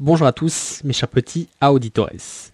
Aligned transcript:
Bonjour 0.00 0.28
à 0.28 0.32
tous, 0.32 0.80
mes 0.84 0.92
chers 0.92 1.08
petits 1.08 1.48
auditores. 1.60 2.52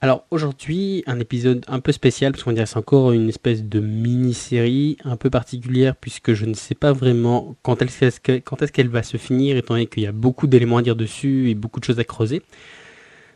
Alors 0.00 0.24
aujourd'hui, 0.30 1.04
un 1.06 1.20
épisode 1.20 1.62
un 1.68 1.80
peu 1.80 1.92
spécial, 1.92 2.32
parce 2.32 2.44
qu'on 2.44 2.52
dirait 2.52 2.64
c'est 2.64 2.78
encore 2.78 3.12
une 3.12 3.28
espèce 3.28 3.62
de 3.62 3.78
mini-série 3.78 4.96
un 5.04 5.16
peu 5.16 5.28
particulière, 5.28 5.94
puisque 5.96 6.32
je 6.32 6.46
ne 6.46 6.54
sais 6.54 6.74
pas 6.74 6.94
vraiment 6.94 7.56
quand 7.60 7.82
est-ce 7.82 8.70
qu'elle 8.70 8.88
va 8.88 9.02
se 9.02 9.18
finir, 9.18 9.58
étant 9.58 9.74
donné 9.74 9.84
qu'il 9.84 10.02
y 10.02 10.06
a 10.06 10.12
beaucoup 10.12 10.46
d'éléments 10.46 10.78
à 10.78 10.82
dire 10.82 10.96
dessus 10.96 11.50
et 11.50 11.54
beaucoup 11.54 11.78
de 11.78 11.84
choses 11.84 11.98
à 11.98 12.04
creuser. 12.04 12.40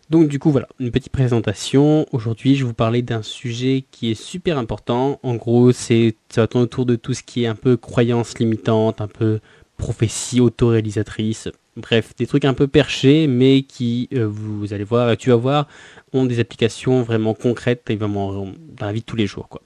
Donc 0.09 0.29
du 0.29 0.39
coup 0.39 0.51
voilà, 0.51 0.69
une 0.81 0.91
petite 0.91 1.13
présentation. 1.13 2.07
Aujourd'hui, 2.11 2.55
je 2.55 2.61
vais 2.63 2.69
vous 2.69 2.75
parler 2.75 3.03
d'un 3.03 3.21
sujet 3.21 3.85
qui 3.91 4.11
est 4.11 4.15
super 4.15 4.57
important. 4.57 5.21
En 5.23 5.35
gros, 5.35 5.73
c'est 5.73 6.17
ça 6.31 6.41
va 6.41 6.47
tourner 6.47 6.65
autour 6.65 6.87
de 6.87 6.97
tout 6.97 7.13
ce 7.13 7.23
qui 7.23 7.45
est 7.45 7.49
un 7.49 7.55
peu 7.55 7.77
croyance 7.77 8.39
limitante, 8.39 9.03
un 9.03 9.09
peu 9.09 9.41
prophétie 9.77 10.41
autoréalisatrice. 10.41 11.51
Bref, 11.77 12.15
des 12.17 12.27
trucs 12.27 12.45
un 12.45 12.55
peu 12.55 12.67
perchés, 12.67 13.27
mais 13.27 13.63
qui, 13.63 14.09
euh, 14.13 14.29
vous 14.29 14.75
allez 14.75 14.85
voir, 14.85 15.17
tu 15.17 15.31
vas 15.31 15.37
voir, 15.37 15.69
ont 16.13 16.27
des 16.27 16.39
applications 16.39 17.03
vraiment 17.03 17.33
concrètes 17.33 17.89
et 17.89 17.97
vraiment 17.97 18.47
dans 18.77 18.87
la 18.87 18.93
vie 18.93 19.01
de 19.01 19.07
tous 19.07 19.17
les 19.17 19.27
jours. 19.27 19.49
Quoi. 19.49 19.63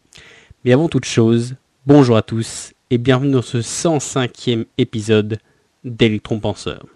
Mais 0.64 0.73
avant 0.73 0.88
toute 0.88 1.05
chose, 1.05 1.56
bonjour 1.87 2.16
à 2.16 2.23
tous 2.23 2.73
et 2.91 2.98
bienvenue 2.98 3.33
dans 3.33 3.42
ce 3.42 3.59
105e 3.59 4.66
épisode 4.78 5.38
d'Electron 5.84 6.38
Penseur. 6.38 6.87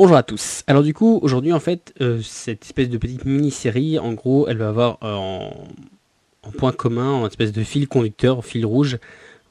Bonjour 0.00 0.16
à 0.16 0.22
tous. 0.22 0.64
Alors 0.66 0.82
du 0.82 0.94
coup, 0.94 1.18
aujourd'hui 1.20 1.52
en 1.52 1.60
fait, 1.60 1.92
euh, 2.00 2.22
cette 2.22 2.64
espèce 2.64 2.88
de 2.88 2.96
petite 2.96 3.26
mini-série, 3.26 3.98
en 3.98 4.14
gros, 4.14 4.48
elle 4.48 4.56
va 4.56 4.70
avoir 4.70 4.98
euh, 5.02 5.14
en, 6.42 6.50
point 6.52 6.72
commun, 6.72 7.10
en 7.10 7.26
espèce 7.26 7.52
de 7.52 7.62
fil 7.62 7.86
conducteur, 7.86 8.42
fil 8.42 8.64
rouge, 8.64 8.96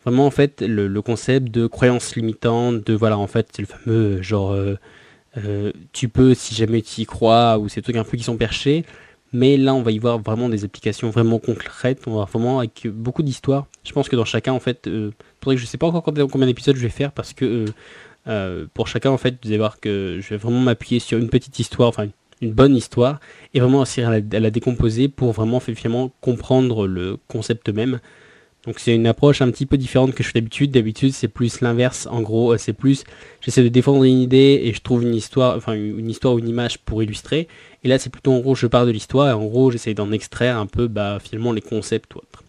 vraiment 0.04 0.26
en 0.26 0.32
fait 0.32 0.64
le, 0.64 1.02
concept 1.04 1.52
de 1.52 1.68
croyance 1.68 2.16
limitante, 2.16 2.84
de 2.84 2.96
voilà 2.96 3.20
en 3.20 3.28
fait 3.28 3.50
c'est 3.52 3.62
le 3.62 3.68
fameux 3.68 4.24
genre 4.24 4.52
euh, 4.52 5.72
tu 5.94 6.10
peux 6.10 6.34
si 6.34 6.56
jamais 6.56 6.82
tu 6.82 7.02
y 7.02 7.06
crois 7.06 7.60
ou 7.60 7.70
ces 7.70 7.84
trucs 7.84 7.98
un 7.98 8.04
peu 8.04 8.18
qui 8.18 8.24
sont 8.24 8.38
perchés. 8.38 8.86
Mais 9.32 9.56
là, 9.56 9.76
on 9.76 9.84
va 9.84 9.92
y 9.92 10.00
voir 10.00 10.18
vraiment 10.18 10.50
des 10.50 10.66
applications 10.66 11.12
vraiment 11.12 11.38
concrètes. 11.38 12.02
On 12.08 12.16
va 12.18 12.26
vraiment 12.26 12.58
avec 12.58 12.88
beaucoup 12.88 13.22
d'histoires. 13.22 13.68
Je 13.84 13.92
pense 13.92 14.10
que 14.10 14.16
dans 14.16 14.26
chacun, 14.26 14.54
en 14.54 14.60
fait, 14.60 14.86
que 14.86 15.56
je 15.56 15.66
sais 15.68 15.78
pas 15.78 15.86
encore 15.86 16.04
combien 16.04 16.48
d'épisodes 16.48 16.76
je 16.76 16.82
vais 16.82 16.90
faire 16.90 17.12
parce 17.12 17.34
que 17.34 17.66
pour 18.74 18.88
chacun, 18.88 19.10
en 19.12 19.18
fait, 19.18 19.36
vous 19.44 19.50
allez 19.50 19.58
voir 19.58 19.80
que 19.80 20.20
je 20.22 20.30
vais 20.30 20.38
vraiment 20.38 20.60
m'appuyer 20.60 21.00
sur 21.00 21.18
une 21.18 21.30
petite 21.30 21.60
histoire, 21.60 21.90
enfin 21.90 22.08
une 22.42 22.54
bonne 22.54 22.76
histoire, 22.76 23.20
et 23.54 23.60
vraiment 23.60 23.84
essayer 23.84 24.06
à 24.08 24.20
la, 24.40 24.52
décomposer 24.52 25.08
pour 25.10 25.32
vraiment 25.32 25.60
finalement 25.60 26.12
comprendre 26.22 26.88
le 26.88 27.18
concept 27.28 27.70
même. 27.70 28.00
Donc 28.66 28.80
c'est 28.80 28.94
une 28.94 29.08
approche 29.08 29.42
un 29.42 29.50
petit 29.52 29.66
peu 29.66 29.78
différente 29.78 30.14
que 30.14 30.22
je 30.22 30.30
fais 30.30 30.42
d'habitude. 30.42 30.72
D'habitude 30.72 31.14
c'est 31.14 31.30
plus 31.30 31.62
l'inverse. 31.62 32.08
En 32.12 32.22
gros, 32.22 32.54
euh, 32.54 32.58
c'est 32.58 32.74
plus 32.74 33.04
j'essaie 33.40 33.64
de 33.64 33.70
défendre 33.70 34.04
une 34.04 34.20
idée 34.20 34.60
et 34.64 34.74
je 34.74 34.82
trouve 34.82 35.04
une 35.04 35.16
histoire, 35.16 35.56
enfin 35.56 35.74
une 35.74 36.10
histoire 36.10 36.34
ou 36.34 36.40
une 36.40 36.48
image 36.50 36.78
pour 36.80 37.02
illustrer. 37.02 37.48
Et 37.84 37.88
là 37.88 37.98
c'est 37.98 38.10
plutôt 38.10 38.34
en 38.34 38.40
gros 38.40 38.56
je 38.56 38.68
pars 38.68 38.86
de 38.86 38.92
l'histoire 38.92 39.30
et 39.30 39.32
en 39.32 39.46
gros 39.46 39.72
j'essaie 39.72 39.94
d'en 39.94 40.12
extraire 40.12 40.58
un 40.58 40.66
peu 40.66 40.88
bah, 40.88 41.20
finalement 41.24 41.54
les 41.54 41.62
concepts 41.62 42.14
ou 42.16 42.20
autres. 42.20 42.44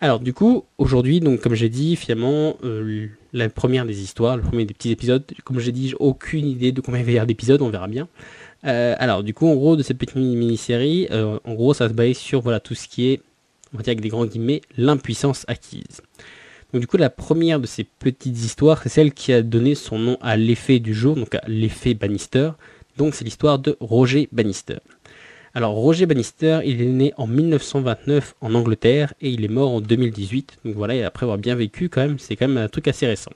Alors 0.00 0.20
du 0.20 0.34
coup, 0.34 0.64
aujourd'hui, 0.78 1.20
donc 1.20 1.40
comme 1.40 1.54
j'ai 1.54 1.68
dit, 1.68 1.96
finalement, 1.96 2.56
euh, 2.64 3.06
la 3.32 3.48
première 3.48 3.86
des 3.86 4.02
histoires, 4.02 4.36
le 4.36 4.42
premier 4.42 4.64
des 4.64 4.74
petits 4.74 4.90
épisodes, 4.90 5.24
comme 5.44 5.58
j'ai 5.58 5.72
dit, 5.72 5.88
j'ai 5.88 5.96
aucune 5.98 6.46
idée 6.46 6.72
de 6.72 6.80
combien 6.80 7.00
il 7.00 7.06
va 7.06 7.12
y 7.12 7.14
avoir 7.14 7.26
d'épisodes, 7.26 7.62
on 7.62 7.70
verra 7.70 7.88
bien. 7.88 8.08
Euh, 8.64 8.94
alors 8.98 9.22
du 9.22 9.34
coup, 9.34 9.48
en 9.48 9.54
gros, 9.54 9.76
de 9.76 9.82
cette 9.82 9.98
petite 9.98 10.16
mini-série, 10.16 11.08
euh, 11.10 11.38
en 11.44 11.54
gros, 11.54 11.74
ça 11.74 11.88
se 11.88 11.94
base 11.94 12.16
sur 12.16 12.40
voilà 12.40 12.60
tout 12.60 12.74
ce 12.74 12.88
qui 12.88 13.08
est, 13.08 13.20
on 13.72 13.78
va 13.78 13.82
dire 13.82 13.92
avec 13.92 14.00
des 14.00 14.08
grands 14.08 14.26
guillemets, 14.26 14.60
l'impuissance 14.76 15.44
acquise. 15.48 16.02
Donc 16.72 16.80
du 16.80 16.86
coup, 16.86 16.96
la 16.96 17.10
première 17.10 17.60
de 17.60 17.66
ces 17.66 17.84
petites 17.84 18.38
histoires, 18.44 18.82
c'est 18.82 18.88
celle 18.88 19.12
qui 19.12 19.32
a 19.32 19.42
donné 19.42 19.74
son 19.74 19.98
nom 19.98 20.18
à 20.20 20.36
l'effet 20.36 20.78
du 20.78 20.94
jour, 20.94 21.16
donc 21.16 21.34
à 21.34 21.42
l'effet 21.46 21.94
Bannister. 21.94 22.52
Donc 22.96 23.14
c'est 23.14 23.24
l'histoire 23.24 23.58
de 23.58 23.76
Roger 23.80 24.28
Bannister. 24.32 24.78
Alors 25.54 25.72
Roger 25.74 26.06
Bannister, 26.06 26.60
il 26.64 26.80
est 26.80 26.86
né 26.86 27.12
en 27.18 27.26
1929 27.26 28.36
en 28.40 28.54
Angleterre 28.54 29.12
et 29.20 29.28
il 29.28 29.44
est 29.44 29.48
mort 29.48 29.70
en 29.70 29.80
2018. 29.82 30.58
Donc 30.64 30.74
voilà, 30.76 31.06
après 31.06 31.24
avoir 31.24 31.36
bien 31.36 31.54
vécu 31.54 31.90
quand 31.90 32.14
c'est 32.18 32.36
quand 32.36 32.48
même 32.48 32.56
un 32.56 32.68
truc 32.68 32.88
assez 32.88 33.06
récent. 33.06 33.32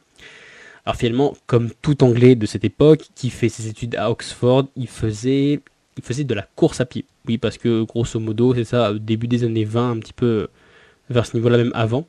Alors 0.87 0.97
finalement, 0.97 1.35
comme 1.47 1.71
tout 1.83 2.03
Anglais 2.03 2.35
de 2.35 2.47
cette 2.47 2.65
époque, 2.65 3.09
qui 3.15 3.29
fait 3.29 3.51
ses 3.51 3.69
études 3.69 3.97
à 3.97 4.11
Oxford, 4.11 4.69
il 4.77 4.89
faisait, 4.89 5.61
il 5.99 6.03
faisait 6.03 6.25
de 6.25 6.33
la 6.33 6.49
course 6.57 6.81
à 6.81 6.87
pied. 6.87 7.05
Oui, 7.29 7.37
parce 7.37 7.59
que 7.59 7.83
grosso 7.83 8.19
modo, 8.19 8.55
c'est 8.55 8.65
ça, 8.65 8.95
début 8.95 9.27
des 9.27 9.45
années 9.45 9.65
20, 9.65 9.91
un 9.91 9.99
petit 9.99 10.13
peu 10.15 10.49
vers 11.11 11.27
ce 11.27 11.37
niveau-là 11.37 11.59
même 11.59 11.73
avant. 11.75 12.07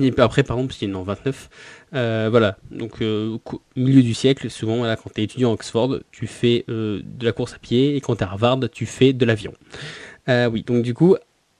Et 0.00 0.12
après, 0.18 0.42
par 0.42 0.56
exemple, 0.56 0.74
c'est 0.78 0.92
en 0.94 1.02
29, 1.02 1.50
euh, 1.94 2.28
voilà, 2.30 2.56
donc 2.70 3.02
euh, 3.02 3.36
milieu 3.76 4.02
du 4.02 4.14
siècle, 4.14 4.48
souvent, 4.50 4.82
quand 4.96 5.10
tu 5.14 5.20
es 5.20 5.24
étudiant 5.24 5.50
à 5.50 5.52
Oxford, 5.52 5.98
tu 6.10 6.26
fais 6.26 6.64
euh, 6.68 7.02
de 7.04 7.26
la 7.26 7.32
course 7.32 7.54
à 7.54 7.58
pied, 7.58 7.96
et 7.96 8.00
quand 8.00 8.16
tu 8.16 8.22
es 8.22 8.26
à 8.26 8.30
Harvard, 8.30 8.60
tu 8.72 8.86
fais 8.86 9.12
de 9.12 9.24
l'avion. 9.24 9.52
oui, 10.28 10.62
donc 10.62 10.82
du 10.82 10.94
coup, 10.94 11.16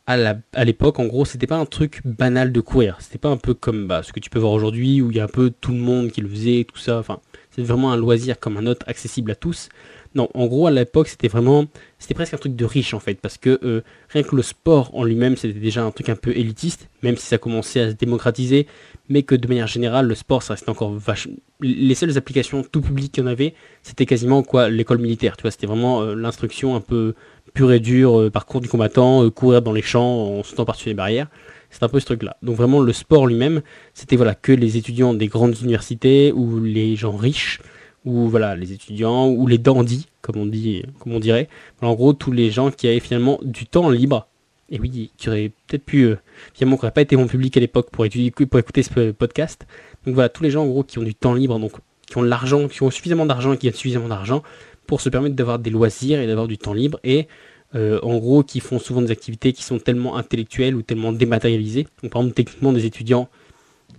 à 0.06 0.64
l'époque, 0.64 0.98
en 0.98 1.06
gros, 1.06 1.24
c'était 1.24 1.46
pas 1.46 1.56
un 1.56 1.66
truc 1.66 2.00
banal 2.04 2.52
de 2.52 2.60
courir. 2.60 2.96
C'était 3.00 3.18
pas 3.18 3.28
un 3.28 3.36
peu 3.36 3.54
comme 3.54 3.86
bah, 3.86 4.02
ce 4.02 4.12
que 4.12 4.20
tu 4.20 4.30
peux 4.30 4.38
voir 4.38 4.52
aujourd'hui, 4.52 5.00
où 5.00 5.10
il 5.10 5.16
y 5.16 5.20
a 5.20 5.24
un 5.24 5.28
peu 5.28 5.52
tout 5.60 5.72
le 5.72 5.78
monde 5.78 6.10
qui 6.10 6.20
le 6.20 6.28
faisait, 6.28 6.64
tout 6.64 6.78
ça. 6.78 6.98
Enfin, 6.98 7.20
c'est 7.50 7.62
vraiment 7.62 7.92
un 7.92 7.96
loisir 7.96 8.38
comme 8.40 8.56
un 8.56 8.66
autre, 8.66 8.84
accessible 8.88 9.30
à 9.30 9.34
tous. 9.34 9.68
Non, 10.14 10.28
en 10.34 10.46
gros, 10.46 10.66
à 10.66 10.70
l'époque, 10.70 11.08
c'était 11.08 11.28
vraiment, 11.28 11.66
c'était 11.98 12.12
presque 12.14 12.34
un 12.34 12.38
truc 12.38 12.54
de 12.54 12.64
riche 12.64 12.92
en 12.92 13.00
fait, 13.00 13.14
parce 13.14 13.38
que 13.38 13.58
euh, 13.62 13.80
rien 14.10 14.22
que 14.22 14.36
le 14.36 14.42
sport 14.42 14.90
en 14.94 15.04
lui-même, 15.04 15.36
c'était 15.36 15.58
déjà 15.58 15.82
un 15.84 15.90
truc 15.90 16.10
un 16.10 16.16
peu 16.16 16.36
élitiste, 16.36 16.88
même 17.02 17.16
si 17.16 17.26
ça 17.26 17.38
commençait 17.38 17.80
à 17.80 17.90
se 17.90 17.94
démocratiser, 17.94 18.66
mais 19.08 19.22
que 19.22 19.34
de 19.34 19.48
manière 19.48 19.66
générale, 19.66 20.06
le 20.06 20.14
sport, 20.14 20.42
ça 20.42 20.52
restait 20.54 20.68
encore 20.68 20.92
vachement. 20.92 21.36
Les 21.60 21.94
seules 21.94 22.18
applications 22.18 22.62
tout 22.62 22.82
public 22.82 23.12
qu'il 23.12 23.24
y 23.24 23.26
en 23.26 23.30
avait, 23.30 23.54
c'était 23.82 24.04
quasiment 24.04 24.42
quoi, 24.42 24.68
l'école 24.68 24.98
militaire, 24.98 25.36
tu 25.36 25.42
vois, 25.42 25.50
c'était 25.50 25.66
vraiment 25.66 26.02
euh, 26.02 26.14
l'instruction 26.14 26.76
un 26.76 26.80
peu 26.80 27.14
pure 27.54 27.72
et 27.72 27.80
dure, 27.80 28.20
euh, 28.20 28.30
parcours 28.30 28.60
du 28.60 28.68
combattant, 28.68 29.28
courir 29.30 29.62
dans 29.62 29.72
les 29.72 29.82
champs 29.82 30.38
en 30.38 30.42
sautant 30.42 30.66
par-dessus 30.66 30.88
les 30.88 30.94
barrières. 30.94 31.28
C'est 31.70 31.82
un 31.84 31.88
peu 31.88 32.00
ce 32.00 32.04
truc-là. 32.04 32.36
Donc 32.42 32.56
vraiment, 32.56 32.80
le 32.80 32.92
sport 32.92 33.26
lui-même, 33.26 33.62
c'était 33.94 34.16
voilà 34.16 34.34
que 34.34 34.52
les 34.52 34.76
étudiants 34.76 35.14
des 35.14 35.28
grandes 35.28 35.56
universités 35.62 36.30
ou 36.30 36.60
les 36.60 36.96
gens 36.96 37.16
riches 37.16 37.60
ou 38.04 38.28
voilà 38.28 38.56
les 38.56 38.72
étudiants 38.72 39.28
ou 39.28 39.46
les 39.46 39.58
dandys 39.58 40.06
comme 40.20 40.36
on 40.36 40.46
dit 40.46 40.84
comme 40.98 41.12
on 41.12 41.20
dirait. 41.20 41.48
En 41.80 41.94
gros 41.94 42.12
tous 42.12 42.32
les 42.32 42.50
gens 42.50 42.70
qui 42.70 42.88
avaient 42.88 43.00
finalement 43.00 43.38
du 43.42 43.66
temps 43.66 43.90
libre. 43.90 44.28
Et 44.70 44.78
oui 44.78 45.10
qui 45.16 45.28
auraient 45.28 45.52
peut-être 45.66 45.84
pu 45.84 46.04
euh, 46.04 46.16
finalement 46.54 46.76
qui 46.76 46.82
n'auraient 46.82 46.94
pas 46.94 47.02
été 47.02 47.16
mon 47.16 47.26
public 47.26 47.56
à 47.56 47.60
l'époque 47.60 47.90
pour 47.90 48.06
étudier 48.06 48.30
pour 48.30 48.58
écouter 48.58 48.82
ce 48.82 49.10
podcast. 49.10 49.66
Donc 50.06 50.14
voilà 50.14 50.28
tous 50.28 50.42
les 50.42 50.50
gens 50.50 50.62
en 50.64 50.68
gros 50.68 50.82
qui 50.82 50.98
ont 50.98 51.02
du 51.02 51.14
temps 51.14 51.34
libre 51.34 51.58
donc 51.58 51.72
qui 52.06 52.16
ont 52.18 52.22
de 52.22 52.28
l'argent 52.28 52.68
qui 52.68 52.82
ont 52.82 52.90
suffisamment 52.90 53.26
d'argent 53.26 53.54
qui 53.56 53.66
gagnent 53.66 53.76
suffisamment 53.76 54.08
d'argent 54.08 54.42
pour 54.86 55.00
se 55.00 55.08
permettre 55.08 55.36
d'avoir 55.36 55.58
des 55.58 55.70
loisirs 55.70 56.20
et 56.20 56.26
d'avoir 56.26 56.48
du 56.48 56.58
temps 56.58 56.74
libre 56.74 56.98
et 57.04 57.28
euh, 57.74 57.98
en 58.02 58.18
gros 58.18 58.42
qui 58.42 58.60
font 58.60 58.78
souvent 58.78 59.00
des 59.00 59.10
activités 59.10 59.52
qui 59.52 59.62
sont 59.62 59.78
tellement 59.78 60.16
intellectuelles 60.16 60.74
ou 60.74 60.82
tellement 60.82 61.12
dématérialisées. 61.12 61.86
Donc 62.02 62.12
par 62.12 62.22
exemple 62.22 62.34
techniquement 62.34 62.72
des 62.72 62.84
étudiants 62.84 63.28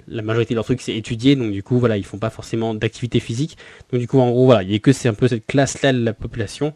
la 0.08 0.22
majorité 0.22 0.54
de 0.54 0.58
leurs 0.58 0.66
trucs 0.66 0.82
c'est 0.82 0.96
étudier, 0.96 1.36
donc 1.36 1.52
du 1.52 1.64
coup 1.64 1.80
voilà, 1.80 1.98
ils 1.98 2.06
font 2.06 2.18
pas 2.18 2.30
forcément 2.30 2.74
d'activité 2.74 3.20
physique. 3.20 3.58
Donc 3.92 4.02
du 4.02 4.08
coup 4.08 4.20
en 4.20 4.30
gros 4.32 4.46
voilà, 4.46 4.64
il 4.64 4.72
y 4.72 4.76
a 4.76 4.80
que 4.80 4.92
c'est 4.92 5.10
un 5.10 5.14
peu 5.14 5.28
cette 5.28 5.46
classe-là 5.46 5.94
de 5.94 6.04
la 6.04 6.14
population 6.14 6.74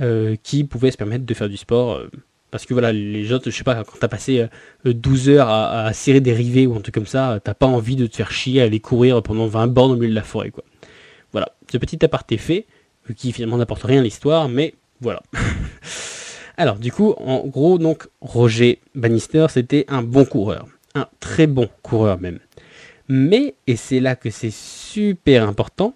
euh, 0.00 0.36
qui 0.42 0.64
pouvait 0.64 0.90
se 0.90 0.96
permettre 0.96 1.26
de 1.26 1.34
faire 1.34 1.48
du 1.48 1.56
sport. 1.56 1.94
Euh, 1.94 2.10
parce 2.50 2.64
que 2.64 2.72
voilà, 2.72 2.92
les 2.92 3.30
autres, 3.32 3.50
je 3.50 3.56
sais 3.56 3.64
pas, 3.64 3.84
quand 3.84 3.98
t'as 4.00 4.08
passé 4.08 4.46
12 4.84 5.28
euh, 5.28 5.32
heures 5.32 5.48
à, 5.48 5.84
à, 5.84 5.92
serrer 5.92 6.20
des 6.20 6.32
rivets 6.32 6.66
ou 6.66 6.76
un 6.76 6.80
truc 6.80 6.94
comme 6.94 7.06
ça, 7.06 7.40
t'as 7.44 7.52
pas 7.52 7.66
envie 7.66 7.94
de 7.94 8.06
te 8.06 8.16
faire 8.16 8.30
chier 8.30 8.62
à 8.62 8.64
aller 8.64 8.80
courir 8.80 9.22
pendant 9.22 9.46
20 9.46 9.66
bornes 9.66 9.92
au 9.92 9.96
milieu 9.96 10.08
de 10.08 10.14
la 10.14 10.22
forêt 10.22 10.50
quoi. 10.50 10.64
Voilà, 11.32 11.52
ce 11.70 11.76
petit 11.76 12.02
aparté 12.04 12.38
fait, 12.38 12.66
qui 13.16 13.32
finalement 13.32 13.58
n'apporte 13.58 13.82
rien 13.82 14.00
à 14.00 14.02
l'histoire, 14.02 14.48
mais 14.48 14.74
voilà. 15.00 15.22
Alors 16.56 16.76
du 16.76 16.90
coup, 16.90 17.14
en 17.18 17.46
gros, 17.46 17.78
donc 17.78 18.08
Roger 18.20 18.80
Bannister, 18.94 19.46
c'était 19.50 19.84
un 19.88 20.02
bon 20.02 20.24
coureur. 20.24 20.66
Un 20.94 21.06
très 21.20 21.46
bon 21.46 21.68
coureur 21.82 22.18
même. 22.20 22.38
Mais, 23.08 23.54
et 23.66 23.76
c'est 23.76 24.00
là 24.00 24.16
que 24.16 24.30
c'est 24.30 24.52
super 24.52 25.48
important, 25.48 25.94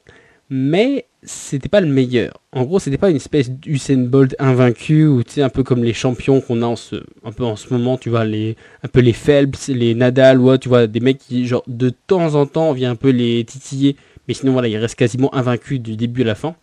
mais 0.48 1.06
c'était 1.22 1.68
pas 1.68 1.80
le 1.80 1.86
meilleur. 1.86 2.40
En 2.52 2.64
gros, 2.64 2.78
c'était 2.78 2.98
pas 2.98 3.10
une 3.10 3.16
espèce 3.16 3.50
d'Usain 3.50 3.98
Bolt 3.98 4.34
invaincu 4.38 5.06
ou 5.06 5.22
tu 5.22 5.34
sais 5.34 5.42
un 5.42 5.48
peu 5.48 5.62
comme 5.62 5.84
les 5.84 5.92
champions 5.92 6.40
qu'on 6.40 6.62
a 6.62 6.66
en 6.66 6.76
ce, 6.76 6.96
un 7.24 7.32
peu 7.32 7.44
en 7.44 7.56
ce 7.56 7.72
moment, 7.72 7.96
tu 7.96 8.10
vois 8.10 8.24
les 8.24 8.56
un 8.82 8.88
peu 8.88 9.00
les 9.00 9.12
Phelps, 9.12 9.68
les 9.68 9.94
Nadal 9.94 10.40
tu 10.60 10.68
vois 10.68 10.86
des 10.86 11.00
mecs 11.00 11.18
qui 11.18 11.46
genre 11.46 11.62
de 11.68 11.90
temps 11.90 12.34
en 12.34 12.46
temps 12.46 12.70
on 12.70 12.72
vient 12.72 12.90
un 12.90 12.96
peu 12.96 13.10
les 13.10 13.44
titiller, 13.44 13.96
mais 14.26 14.34
sinon 14.34 14.52
voilà, 14.52 14.68
il 14.68 14.76
reste 14.76 14.96
quasiment 14.96 15.32
invaincu 15.34 15.78
du 15.78 15.96
début 15.96 16.22
à 16.22 16.26
la 16.26 16.34
fin. 16.34 16.56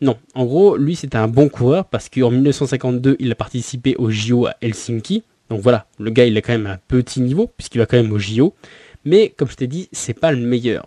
Non, 0.00 0.16
en 0.34 0.46
gros, 0.46 0.76
lui 0.76 0.96
c'était 0.96 1.18
un 1.18 1.28
bon 1.28 1.48
coureur 1.50 1.84
parce 1.84 2.08
qu'en 2.08 2.30
1952, 2.30 3.16
il 3.18 3.30
a 3.30 3.34
participé 3.34 3.96
au 3.96 4.10
JO 4.10 4.46
à 4.46 4.54
Helsinki. 4.62 5.24
Donc 5.50 5.60
voilà, 5.60 5.86
le 5.98 6.10
gars 6.10 6.24
il 6.24 6.36
a 6.38 6.40
quand 6.40 6.52
même 6.52 6.66
un 6.66 6.78
petit 6.88 7.20
niveau 7.20 7.50
puisqu'il 7.56 7.78
va 7.78 7.86
quand 7.86 7.98
même 7.98 8.12
au 8.12 8.18
JO. 8.18 8.54
Mais 9.04 9.30
comme 9.30 9.48
je 9.48 9.56
t'ai 9.56 9.66
dit, 9.66 9.88
c'est 9.92 10.14
pas 10.14 10.32
le 10.32 10.38
meilleur. 10.38 10.86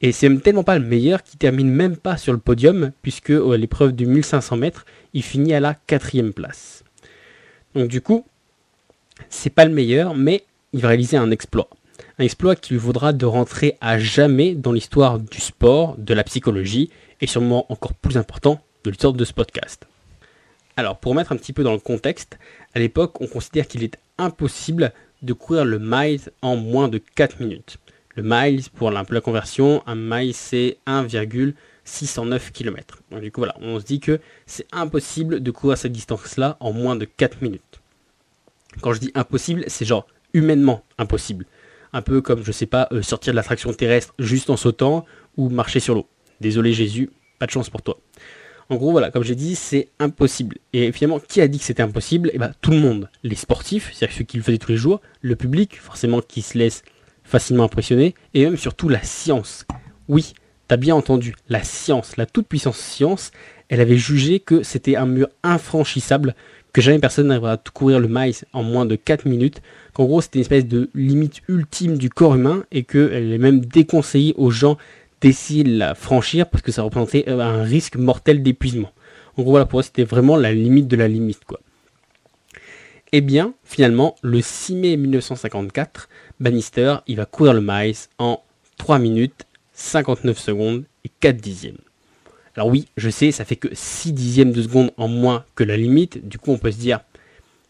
Et 0.00 0.12
c'est 0.12 0.32
tellement 0.42 0.62
pas 0.62 0.78
le 0.78 0.84
meilleur 0.84 1.22
qu'il 1.22 1.38
termine 1.38 1.70
même 1.70 1.96
pas 1.96 2.16
sur 2.16 2.32
le 2.32 2.38
podium, 2.38 2.92
puisque 3.02 3.30
à 3.30 3.56
l'épreuve 3.56 3.92
du 3.92 4.06
1500 4.06 4.56
mètres, 4.56 4.86
il 5.12 5.22
finit 5.22 5.54
à 5.54 5.60
la 5.60 5.74
quatrième 5.74 6.32
place. 6.32 6.84
Donc 7.74 7.88
du 7.88 8.00
coup, 8.00 8.24
c'est 9.28 9.50
pas 9.50 9.64
le 9.64 9.74
meilleur, 9.74 10.14
mais 10.14 10.44
il 10.72 10.80
va 10.80 10.88
réaliser 10.88 11.16
un 11.16 11.30
exploit. 11.30 11.68
Un 12.18 12.24
exploit 12.24 12.54
qui 12.54 12.74
lui 12.74 12.80
vaudra 12.80 13.12
de 13.12 13.26
rentrer 13.26 13.76
à 13.80 13.98
jamais 13.98 14.54
dans 14.54 14.72
l'histoire 14.72 15.18
du 15.18 15.40
sport, 15.40 15.96
de 15.98 16.14
la 16.14 16.24
psychologie, 16.24 16.90
et 17.20 17.26
sûrement 17.26 17.70
encore 17.72 17.94
plus 17.94 18.16
important, 18.16 18.60
de 18.84 18.90
l'histoire 18.90 19.12
de 19.12 19.24
ce 19.24 19.32
podcast. 19.32 19.86
Alors, 20.76 20.98
pour 20.98 21.14
mettre 21.14 21.32
un 21.32 21.36
petit 21.36 21.52
peu 21.52 21.64
dans 21.64 21.72
le 21.72 21.80
contexte, 21.80 22.38
à 22.74 22.78
l'époque, 22.78 23.20
on 23.20 23.26
considère 23.26 23.66
qu'il 23.66 23.82
est 23.82 23.98
impossible 24.16 24.92
de 25.22 25.32
courir 25.32 25.64
le 25.64 25.78
mile 25.78 26.20
en 26.42 26.56
moins 26.56 26.88
de 26.88 26.98
4 26.98 27.40
minutes. 27.40 27.78
Le 28.14 28.22
mile, 28.22 28.62
pour 28.74 28.90
la, 28.90 29.04
conversion, 29.20 29.82
un 29.86 29.94
mile 29.94 30.34
c'est 30.34 30.78
1,609 30.86 32.52
km. 32.52 33.02
Donc 33.10 33.20
du 33.20 33.30
coup 33.30 33.40
voilà, 33.40 33.54
on 33.60 33.78
se 33.78 33.84
dit 33.84 34.00
que 34.00 34.20
c'est 34.46 34.66
impossible 34.72 35.40
de 35.40 35.50
courir 35.50 35.78
cette 35.78 35.92
distance-là 35.92 36.56
en 36.60 36.72
moins 36.72 36.96
de 36.96 37.04
4 37.04 37.42
minutes. 37.42 37.80
Quand 38.80 38.92
je 38.92 39.00
dis 39.00 39.12
impossible, 39.14 39.64
c'est 39.68 39.84
genre 39.84 40.06
humainement 40.34 40.84
impossible. 40.98 41.46
Un 41.92 42.02
peu 42.02 42.20
comme, 42.20 42.44
je 42.44 42.52
sais 42.52 42.66
pas, 42.66 42.88
euh, 42.92 43.02
sortir 43.02 43.32
de 43.32 43.36
l'attraction 43.36 43.72
terrestre 43.72 44.14
juste 44.18 44.50
en 44.50 44.56
sautant 44.56 45.06
ou 45.36 45.48
marcher 45.48 45.80
sur 45.80 45.94
l'eau. 45.94 46.06
Désolé 46.40 46.72
Jésus, 46.72 47.10
pas 47.38 47.46
de 47.46 47.50
chance 47.50 47.70
pour 47.70 47.82
toi. 47.82 47.98
En 48.70 48.76
gros, 48.76 48.92
voilà, 48.92 49.10
comme 49.10 49.24
j'ai 49.24 49.34
dit, 49.34 49.54
c'est 49.54 49.88
impossible. 49.98 50.58
Et 50.74 50.92
finalement, 50.92 51.20
qui 51.20 51.40
a 51.40 51.48
dit 51.48 51.58
que 51.58 51.64
c'était 51.64 51.82
impossible? 51.82 52.30
Eh 52.34 52.38
bien, 52.38 52.52
tout 52.60 52.70
le 52.70 52.78
monde. 52.78 53.08
Les 53.22 53.34
sportifs, 53.34 53.90
c'est-à-dire 53.92 54.16
ceux 54.16 54.24
qui 54.24 54.36
le 54.36 54.42
faisaient 54.42 54.58
tous 54.58 54.72
les 54.72 54.76
jours, 54.76 55.00
le 55.22 55.36
public, 55.36 55.76
forcément, 55.80 56.20
qui 56.20 56.42
se 56.42 56.58
laisse 56.58 56.82
facilement 57.24 57.64
impressionner, 57.64 58.14
et 58.34 58.44
même 58.44 58.56
surtout 58.56 58.88
la 58.88 59.02
science. 59.02 59.66
Oui, 60.08 60.34
t'as 60.66 60.76
bien 60.76 60.94
entendu, 60.94 61.34
la 61.48 61.62
science, 61.62 62.16
la 62.16 62.26
toute-puissance 62.26 62.78
science, 62.78 63.30
elle 63.68 63.80
avait 63.80 63.96
jugé 63.96 64.40
que 64.40 64.62
c'était 64.62 64.96
un 64.96 65.06
mur 65.06 65.28
infranchissable, 65.42 66.34
que 66.72 66.80
jamais 66.80 66.98
personne 66.98 67.28
n'arriverait 67.28 67.52
à 67.52 67.62
courir 67.72 68.00
le 68.00 68.08
maïs 68.08 68.44
en 68.52 68.62
moins 68.62 68.86
de 68.86 68.96
4 68.96 69.26
minutes, 69.26 69.60
qu'en 69.92 70.04
gros 70.04 70.20
c'était 70.20 70.38
une 70.38 70.42
espèce 70.42 70.66
de 70.66 70.90
limite 70.94 71.40
ultime 71.48 71.98
du 71.98 72.08
corps 72.10 72.34
humain, 72.34 72.64
et 72.70 72.84
qu'elle 72.84 73.32
est 73.32 73.38
même 73.38 73.60
déconseillée 73.60 74.34
aux 74.36 74.50
gens 74.50 74.78
d'essayer 75.20 75.64
de 75.64 75.76
la 75.76 75.94
franchir 75.94 76.48
parce 76.48 76.62
que 76.62 76.72
ça 76.72 76.82
représentait 76.82 77.24
euh, 77.28 77.40
un 77.40 77.62
risque 77.62 77.96
mortel 77.96 78.42
d'épuisement. 78.42 78.92
En 79.36 79.42
gros, 79.42 79.52
voilà, 79.52 79.66
pour 79.66 79.80
eux, 79.80 79.82
c'était 79.82 80.04
vraiment 80.04 80.36
la 80.36 80.52
limite 80.52 80.88
de 80.88 80.96
la 80.96 81.08
limite, 81.08 81.44
quoi. 81.44 81.60
Eh 83.12 83.20
bien, 83.20 83.54
finalement, 83.64 84.16
le 84.22 84.42
6 84.42 84.74
mai 84.74 84.96
1954, 84.96 86.08
Bannister, 86.40 86.96
il 87.06 87.16
va 87.16 87.24
courir 87.24 87.54
le 87.54 87.62
maïs 87.62 88.10
en 88.18 88.42
3 88.76 88.98
minutes, 88.98 89.46
59 89.72 90.38
secondes 90.38 90.84
et 91.04 91.10
4 91.20 91.36
dixièmes. 91.36 91.78
Alors 92.54 92.68
oui, 92.68 92.86
je 92.96 93.08
sais, 93.08 93.30
ça 93.30 93.44
fait 93.44 93.56
que 93.56 93.68
6 93.72 94.12
dixièmes 94.12 94.52
de 94.52 94.62
seconde 94.62 94.90
en 94.96 95.08
moins 95.08 95.44
que 95.54 95.64
la 95.64 95.76
limite. 95.76 96.28
Du 96.28 96.38
coup, 96.38 96.52
on 96.52 96.58
peut 96.58 96.72
se 96.72 96.78
dire, 96.78 97.00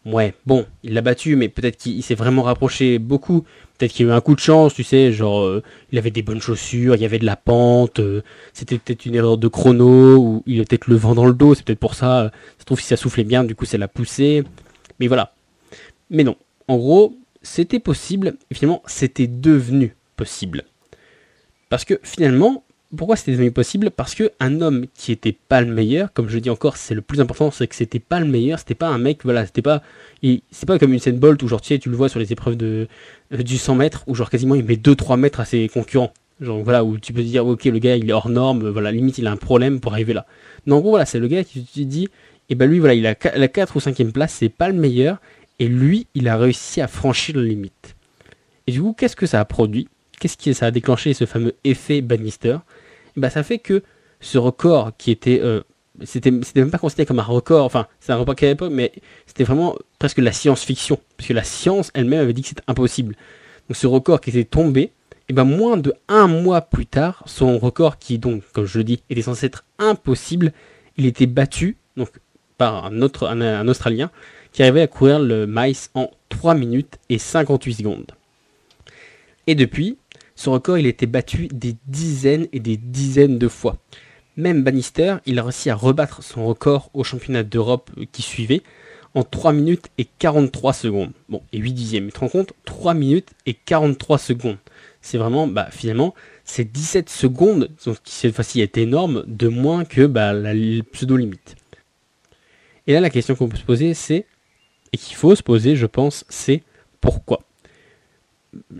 ouais, 0.07 0.35
bon, 0.47 0.67
il 0.83 0.95
l'a 0.95 1.03
battu, 1.03 1.37
mais 1.37 1.49
peut-être 1.49 1.77
qu'il 1.77 2.03
s'est 2.03 2.15
vraiment 2.15 2.43
rapproché 2.43 2.99
beaucoup. 2.99 3.45
Peut-être 3.79 3.93
qu'il 3.93 4.07
y 4.07 4.09
a 4.11 4.13
eu 4.13 4.17
un 4.17 4.21
coup 4.21 4.35
de 4.35 4.41
chance, 4.41 4.75
tu 4.75 4.83
sais, 4.83 5.13
genre 5.13 5.45
euh, 5.45 5.63
il 5.93 5.99
avait 5.99 6.11
des 6.11 6.23
bonnes 6.23 6.41
chaussures, 6.41 6.97
il 6.97 7.01
y 7.01 7.05
avait 7.05 7.21
de 7.21 7.25
la 7.25 7.37
pente, 7.37 8.01
euh, 8.01 8.23
c'était 8.53 8.77
peut-être 8.77 9.07
une 9.07 9.15
erreur 9.15 9.39
de 9.39 9.47
chrono, 9.47 10.17
ou 10.17 10.43
il 10.47 10.61
a 10.61 10.65
peut-être 10.65 10.89
le 10.89 10.97
vent 10.97 11.15
dans 11.15 11.27
le 11.27 11.33
dos, 11.33 11.55
c'est 11.55 11.65
peut-être 11.65 11.79
pour 11.79 11.95
ça, 11.95 12.23
euh, 12.23 12.29
ça 12.29 12.61
se 12.61 12.65
trouve 12.65 12.81
si 12.81 12.87
ça 12.89 12.97
soufflait 12.97 13.23
bien, 13.23 13.45
du 13.45 13.55
coup 13.55 13.67
ça 13.67 13.79
l'a 13.79 13.87
poussé. 13.87 14.43
Mais 14.99 15.07
voilà. 15.07 15.33
Mais 16.11 16.25
non. 16.25 16.37
En 16.67 16.77
gros, 16.77 17.17
c'était 17.41 17.79
possible, 17.79 18.35
et 18.51 18.55
finalement 18.55 18.83
c'était 18.87 19.29
devenu 19.29 19.95
possible. 20.17 20.65
Parce 21.69 21.85
que 21.85 22.01
finalement, 22.03 22.65
pourquoi 22.97 23.17
c'était 23.17 23.33
devenu 23.33 23.51
possible? 23.51 23.91
Parce 23.91 24.15
que 24.15 24.33
un 24.41 24.63
homme 24.63 24.87
qui 24.95 25.13
était 25.13 25.37
pas 25.49 25.61
le 25.61 25.73
meilleur, 25.73 26.13
comme 26.13 26.29
je 26.29 26.39
dis 26.39 26.49
encore, 26.49 26.77
c'est 26.77 26.95
le 26.95 27.03
plus 27.03 27.21
important, 27.21 27.51
c'est 27.51 27.67
que 27.67 27.75
c'était 27.75 27.99
pas 27.99 28.19
le 28.19 28.27
meilleur, 28.27 28.59
c'était 28.59 28.75
pas 28.75 28.89
un 28.89 28.99
mec, 28.99 29.21
voilà, 29.25 29.45
c'était 29.45 29.63
pas, 29.63 29.83
c'est 30.23 30.67
pas 30.67 30.79
comme 30.79 30.95
une 30.95 30.99
scène 30.99 31.19
Bolt 31.19 31.43
où 31.43 31.49
genre 31.49 31.61
tu 31.61 31.69
sais, 31.69 31.79
tu 31.79 31.91
le 31.91 31.97
vois 31.97 32.09
sur 32.09 32.19
les 32.19 32.33
épreuves 32.33 32.57
de 32.57 32.89
euh, 33.35 33.43
du 33.43 33.59
100 33.59 33.75
mètres 33.75 34.05
où 34.07 34.15
genre 34.15 34.31
quasiment 34.31 34.55
il 34.55 34.65
met 34.65 34.77
2-3 34.77 35.19
mètres 35.19 35.41
à 35.41 35.45
ses 35.45 35.69
concurrents. 35.69 36.13
Genre 36.41 36.63
voilà 36.63 36.85
où 36.85 36.99
tu 36.99 37.13
peux 37.13 37.21
te 37.21 37.27
dire 37.27 37.47
ok 37.47 37.65
le 37.65 37.79
gars 37.79 37.97
il 37.97 38.09
est 38.09 38.13
hors 38.13 38.29
norme, 38.29 38.69
voilà 38.69 38.93
limite 38.93 39.19
il 39.19 39.27
a 39.27 39.33
un 39.33 39.37
problème 39.37 39.81
pour 39.81 39.93
arriver 39.93 40.15
là. 40.15 40.25
Non 40.67 40.77
en 40.77 40.81
gros 40.81 40.91
voilà 40.91 41.05
c'est 41.05 41.19
le 41.19 41.29
gars 41.29 41.45
qui 41.45 41.65
te 41.65 41.81
dit 41.81 42.05
et 42.05 42.11
eh 42.51 42.55
ben 42.55 42.71
lui 42.71 42.79
voilà 42.79 42.95
il 42.95 43.07
a 43.07 43.15
la 43.37 43.49
4 43.49 43.77
ou 43.77 43.81
5 43.81 44.03
place, 44.13 44.33
c'est 44.33 44.49
pas 44.49 44.69
le 44.69 44.75
meilleur 44.75 45.19
et 45.59 45.69
lui 45.69 46.07
il 46.15 46.29
a 46.29 46.39
réussi 46.39 46.81
à 46.81 46.87
franchir 46.87 47.37
la 47.37 47.43
limite. 47.43 47.97
Et 48.67 48.73
du 48.73 48.81
coup 48.81 48.95
qu'est-ce 48.97 49.17
que 49.17 49.27
ça 49.27 49.41
a 49.41 49.45
produit? 49.45 49.89
Qu'est-ce 50.21 50.37
qui 50.37 50.55
ça 50.55 50.67
a 50.67 50.71
déclenché 50.71 51.13
ce 51.13 51.27
fameux 51.27 51.55
effet 51.65 52.01
Bannister? 52.01 52.59
Bah, 53.19 53.31
ça 53.31 53.43
fait 53.43 53.59
que 53.59 53.83
ce 54.21 54.39
record 54.39 54.93
qui 54.97 55.11
était 55.11 55.41
euh, 55.43 55.63
c'était 56.05 56.31
même 56.31 56.71
pas 56.71 56.79
considéré 56.79 57.07
comme 57.07 57.19
un 57.19 57.25
record 57.25 57.65
enfin 57.65 57.87
c'est 58.01 58.13
un 58.13 58.17
record 58.17 58.37
qu'à 58.37 58.47
l'époque 58.47 58.73
mais 58.73 58.93
c'était 59.27 59.45
vraiment 59.45 59.77
presque 59.99 60.19
la 60.19 60.33
science-fiction 60.33 61.01
puisque 61.17 61.33
la 61.33 61.45
science 61.45 61.91
elle-même 61.95 62.21
avait 62.21 62.33
dit 62.33 62.43
que 62.43 62.49
c'était 62.49 62.63
impossible. 62.67 63.17
Donc 63.69 63.77
ce 63.77 63.87
record 63.87 64.21
qui 64.21 64.31
était 64.31 64.45
tombé 64.45 64.93
et 65.29 65.33
ben 65.33 65.45
moins 65.45 65.77
de 65.77 65.93
un 66.09 66.27
mois 66.27 66.63
plus 66.63 66.87
tard 66.87 67.23
son 67.27 67.59
record 67.59 67.99
qui 67.99 68.19
donc 68.19 68.43
comme 68.53 68.65
je 68.65 68.79
le 68.79 68.85
dis 68.85 69.03
était 69.11 69.23
censé 69.23 69.47
être 69.47 69.65
impossible 69.79 70.53
il 70.97 71.07
était 71.07 71.27
battu 71.27 71.77
donc 71.97 72.11
par 72.57 72.87
un 72.87 73.03
autre 73.03 73.27
un, 73.27 73.69
australien 73.69 74.11
qui 74.53 74.63
arrivait 74.63 74.83
à 74.83 74.87
courir 74.87 75.19
le 75.21 75.47
maïs 75.47 75.91
en 75.95 76.11
3 76.29 76.55
minutes 76.55 76.99
et 77.09 77.19
58 77.19 77.75
secondes. 77.75 78.13
Et 79.47 79.55
depuis 79.55 79.99
ce 80.39 80.51
record, 80.51 80.79
il 80.79 80.87
a 80.87 80.89
été 80.89 81.07
battu 81.07 81.49
des 81.49 81.75
dizaines 81.89 82.47
et 82.53 82.61
des 82.61 82.77
dizaines 82.77 83.39
de 83.39 83.49
fois. 83.49 83.77
Même 84.37 84.63
Bannister, 84.63 85.17
il 85.27 85.41
a 85.41 85.43
réussi 85.43 85.69
à 85.69 85.75
rebattre 85.75 86.23
son 86.23 86.47
record 86.47 86.91
au 86.95 87.03
championnat 87.03 87.43
d'Europe 87.43 87.91
qui 88.13 88.23
suivait 88.23 88.63
en 89.15 89.25
3 89.25 89.53
minutes 89.53 89.87
et 89.99 90.05
43 90.05 90.75
secondes. 90.75 91.11
Bon, 91.29 91.43
et 91.53 91.59
8 91.59 91.73
dixièmes. 91.73 92.05
Mais 92.05 92.13
tu 92.13 92.15
te 92.15 92.21
rends 92.21 92.29
compte 92.29 92.53
3 92.67 92.95
minutes 92.95 93.31
et 93.47 93.55
43 93.55 94.19
secondes. 94.19 94.59
C'est 95.01 95.19
vraiment, 95.19 95.49
bah, 95.49 95.71
finalement, 95.73 96.15
c'est 96.45 96.71
17 96.71 97.11
secondes, 97.11 97.71
qui 98.05 98.15
cette 98.15 98.37
fois-ci 98.37 98.61
est 98.61 98.79
énorme, 98.79 99.25
de 99.27 99.49
moins 99.49 99.85
que 99.85 100.07
bah, 100.07 100.33
la 100.33 100.53
pseudo-limite. 100.93 101.57
Et 102.87 102.93
là, 102.93 103.01
la 103.01 103.11
question 103.11 103.35
qu'on 103.35 103.49
peut 103.49 103.57
se 103.57 103.65
poser, 103.65 103.93
c'est, 103.93 104.25
et 104.93 104.99
qu'il 104.99 105.17
faut 105.17 105.35
se 105.35 105.43
poser, 105.43 105.75
je 105.75 105.87
pense, 105.87 106.25
c'est 106.29 106.63
pourquoi? 107.01 107.41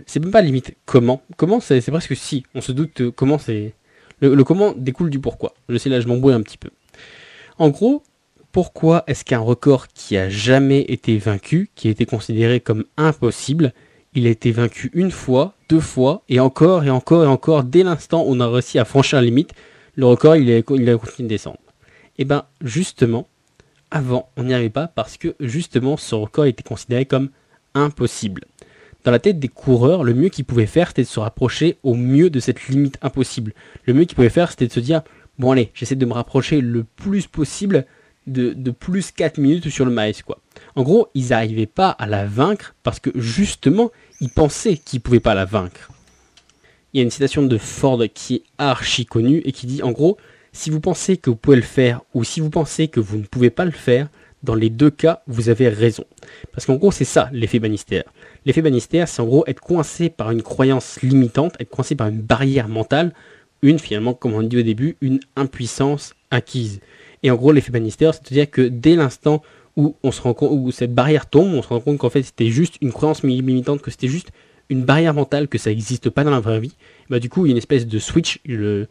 C'est 0.05 0.19
même 0.19 0.31
pas 0.31 0.41
limite 0.41 0.75
comment. 0.85 1.21
Comment 1.37 1.59
c'est 1.59 1.81
presque 1.81 2.15
si. 2.15 2.43
On 2.55 2.61
se 2.61 2.71
doute 2.71 3.11
comment 3.11 3.37
c'est. 3.37 3.73
Le, 4.21 4.43
comment 4.43 4.73
découle 4.75 5.09
du 5.09 5.19
pourquoi. 5.19 5.53
Je 5.69 5.77
sais 5.77 5.89
là 5.89 6.01
je 6.01 6.07
m'embrouille 6.07 6.33
un 6.33 6.41
petit 6.41 6.57
peu. 6.57 6.69
En 7.57 7.69
gros, 7.69 8.03
pourquoi 8.51 9.03
est-ce 9.07 9.23
qu'un 9.23 9.39
record 9.39 9.87
qui 9.89 10.17
a 10.17 10.29
jamais 10.29 10.81
été 10.81 11.17
vaincu, 11.17 11.69
qui 11.75 11.87
a 11.87 11.91
été 11.91 12.05
considéré 12.05 12.59
comme 12.59 12.85
impossible, 12.97 13.73
il 14.15 14.25
a 14.27 14.29
été 14.29 14.51
vaincu 14.51 14.89
une 14.93 15.11
fois, 15.11 15.53
deux 15.69 15.79
fois, 15.79 16.23
et 16.29 16.39
encore 16.39 16.83
et 16.83 16.89
encore 16.89 17.23
et 17.23 17.27
encore, 17.27 17.63
dès 17.63 17.83
l'instant 17.83 18.23
où 18.23 18.31
on 18.31 18.39
a 18.39 18.47
réussi 18.47 18.79
à 18.79 18.85
franchir 18.85 19.19
la 19.19 19.25
limite, 19.25 19.51
le 19.95 20.05
record 20.05 20.35
il 20.35 20.51
a, 20.51 20.57
il 20.57 20.89
a 20.89 20.97
continué 20.97 21.27
de 21.27 21.33
descendre. 21.33 21.59
Et 22.17 22.23
eh 22.23 22.25
ben 22.25 22.43
justement, 22.61 23.27
avant 23.91 24.29
on 24.35 24.43
n'y 24.43 24.53
arrivait 24.53 24.69
pas 24.69 24.87
parce 24.87 25.15
que 25.15 25.35
justement 25.39 25.95
ce 25.95 26.15
record 26.15 26.45
était 26.45 26.63
considéré 26.63 27.05
comme 27.05 27.29
impossible 27.73 28.41
dans 29.03 29.11
la 29.11 29.19
tête 29.19 29.39
des 29.39 29.47
coureurs, 29.47 30.03
le 30.03 30.13
mieux 30.13 30.29
qu'ils 30.29 30.45
pouvaient 30.45 30.65
faire, 30.65 30.89
c'était 30.89 31.03
de 31.03 31.07
se 31.07 31.19
rapprocher 31.19 31.77
au 31.83 31.95
mieux 31.95 32.29
de 32.29 32.39
cette 32.39 32.67
limite 32.67 32.97
impossible. 33.01 33.53
Le 33.85 33.93
mieux 33.93 34.05
qu'ils 34.05 34.15
pouvaient 34.15 34.29
faire, 34.29 34.51
c'était 34.51 34.67
de 34.67 34.73
se 34.73 34.79
dire, 34.79 35.01
bon 35.37 35.51
allez, 35.51 35.71
j'essaie 35.73 35.95
de 35.95 36.05
me 36.05 36.13
rapprocher 36.13 36.61
le 36.61 36.83
plus 36.83 37.27
possible 37.27 37.85
de, 38.27 38.71
plus 38.71 39.11
4 39.11 39.37
minutes 39.39 39.69
sur 39.69 39.85
le 39.85 39.91
maïs, 39.91 40.21
quoi. 40.21 40.39
En 40.75 40.83
gros, 40.83 41.07
ils 41.15 41.29
n'arrivaient 41.29 41.65
pas 41.65 41.89
à 41.89 42.05
la 42.05 42.25
vaincre 42.25 42.75
parce 42.83 42.99
que 42.99 43.09
justement, 43.15 43.91
ils 44.21 44.29
pensaient 44.29 44.77
qu'ils 44.77 44.99
ne 44.99 45.03
pouvaient 45.03 45.19
pas 45.19 45.33
la 45.33 45.45
vaincre. 45.45 45.89
Il 46.93 46.97
y 46.97 47.01
a 47.01 47.03
une 47.03 47.11
citation 47.11 47.43
de 47.43 47.57
Ford 47.57 48.01
qui 48.13 48.35
est 48.35 48.43
archi 48.57 49.05
connue 49.05 49.41
et 49.45 49.51
qui 49.51 49.67
dit 49.67 49.81
en 49.81 49.91
gros, 49.91 50.17
si 50.51 50.69
vous 50.69 50.79
pensez 50.79 51.17
que 51.17 51.29
vous 51.29 51.35
pouvez 51.35 51.55
le 51.55 51.63
faire 51.63 52.01
ou 52.13 52.23
si 52.23 52.39
vous 52.39 52.49
pensez 52.49 52.87
que 52.87 52.99
vous 52.99 53.17
ne 53.17 53.23
pouvez 53.23 53.49
pas 53.49 53.65
le 53.65 53.71
faire, 53.71 54.09
dans 54.43 54.55
les 54.55 54.69
deux 54.69 54.89
cas, 54.89 55.21
vous 55.27 55.49
avez 55.49 55.69
raison. 55.69 56.05
Parce 56.51 56.65
qu'en 56.65 56.75
gros, 56.75 56.91
c'est 56.91 57.05
ça 57.05 57.29
l'effet 57.33 57.59
Bannister. 57.59 58.03
L'effet 58.45 58.61
Bannister, 58.61 59.05
c'est 59.07 59.21
en 59.21 59.25
gros 59.25 59.43
être 59.47 59.59
coincé 59.59 60.09
par 60.09 60.31
une 60.31 60.41
croyance 60.41 61.01
limitante, 61.01 61.55
être 61.59 61.69
coincé 61.69 61.95
par 61.95 62.07
une 62.07 62.21
barrière 62.21 62.67
mentale, 62.67 63.13
une 63.61 63.79
finalement, 63.79 64.13
comme 64.13 64.33
on 64.33 64.41
dit 64.41 64.57
au 64.57 64.61
début, 64.61 64.95
une 65.01 65.19
impuissance 65.35 66.13
acquise. 66.31 66.79
Et 67.23 67.31
en 67.31 67.35
gros, 67.35 67.51
l'effet 67.51 67.71
Bannister, 67.71 68.11
c'est-à-dire 68.13 68.49
que 68.49 68.61
dès 68.61 68.95
l'instant 68.95 69.41
où 69.75 69.95
on 70.03 70.11
se 70.11 70.21
rend 70.21 70.33
compte, 70.33 70.71
cette 70.73 70.93
barrière 70.93 71.29
tombe, 71.29 71.53
on 71.53 71.61
se 71.61 71.67
rend 71.67 71.79
compte 71.79 71.97
qu'en 71.97 72.09
fait 72.09 72.23
c'était 72.23 72.49
juste 72.49 72.75
une 72.81 72.91
croyance 72.91 73.23
limitante, 73.23 73.81
que 73.81 73.91
c'était 73.91 74.07
juste 74.07 74.31
une 74.69 74.83
barrière 74.83 75.13
mentale, 75.13 75.47
que 75.47 75.57
ça 75.57 75.69
n'existe 75.69 76.09
pas 76.09 76.23
dans 76.23 76.31
la 76.31 76.39
vraie 76.39 76.59
vie. 76.59 76.75
Bah 77.09 77.19
du 77.19 77.29
coup, 77.29 77.45
il 77.45 77.49
y 77.49 77.51
a 77.51 77.53
une 77.53 77.57
espèce 77.57 77.87
de 77.87 77.99
switch, 77.99 78.39
le, 78.45 78.87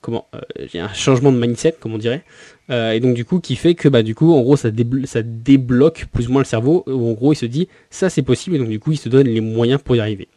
comment, 0.00 0.26
euh, 0.34 0.40
j'ai 0.72 0.80
un 0.80 0.92
changement 0.92 1.32
de 1.32 1.38
mindset, 1.38 1.76
comme 1.80 1.94
on 1.94 1.98
dirait, 1.98 2.24
euh, 2.70 2.92
et 2.92 3.00
donc 3.00 3.14
du 3.14 3.24
coup 3.24 3.40
qui 3.40 3.56
fait 3.56 3.74
que 3.74 3.88
bah 3.88 4.02
du 4.02 4.14
coup 4.14 4.32
en 4.32 4.42
gros 4.42 4.56
ça, 4.56 4.70
débloque 4.70 6.06
plus 6.12 6.28
ou 6.28 6.32
moins 6.32 6.42
le 6.42 6.46
cerveau 6.46 6.84
où 6.86 7.10
en 7.10 7.12
gros 7.12 7.32
il 7.32 7.36
se 7.36 7.46
dit 7.46 7.68
ça 7.88 8.10
c'est 8.10 8.22
possible 8.22 8.56
et 8.56 8.58
donc 8.58 8.68
du 8.68 8.78
coup 8.78 8.92
il 8.92 8.98
se 8.98 9.08
donne 9.08 9.26
les 9.26 9.40
moyens 9.40 9.80
pour 9.82 9.96
y 9.96 10.00
arriver. 10.00 10.28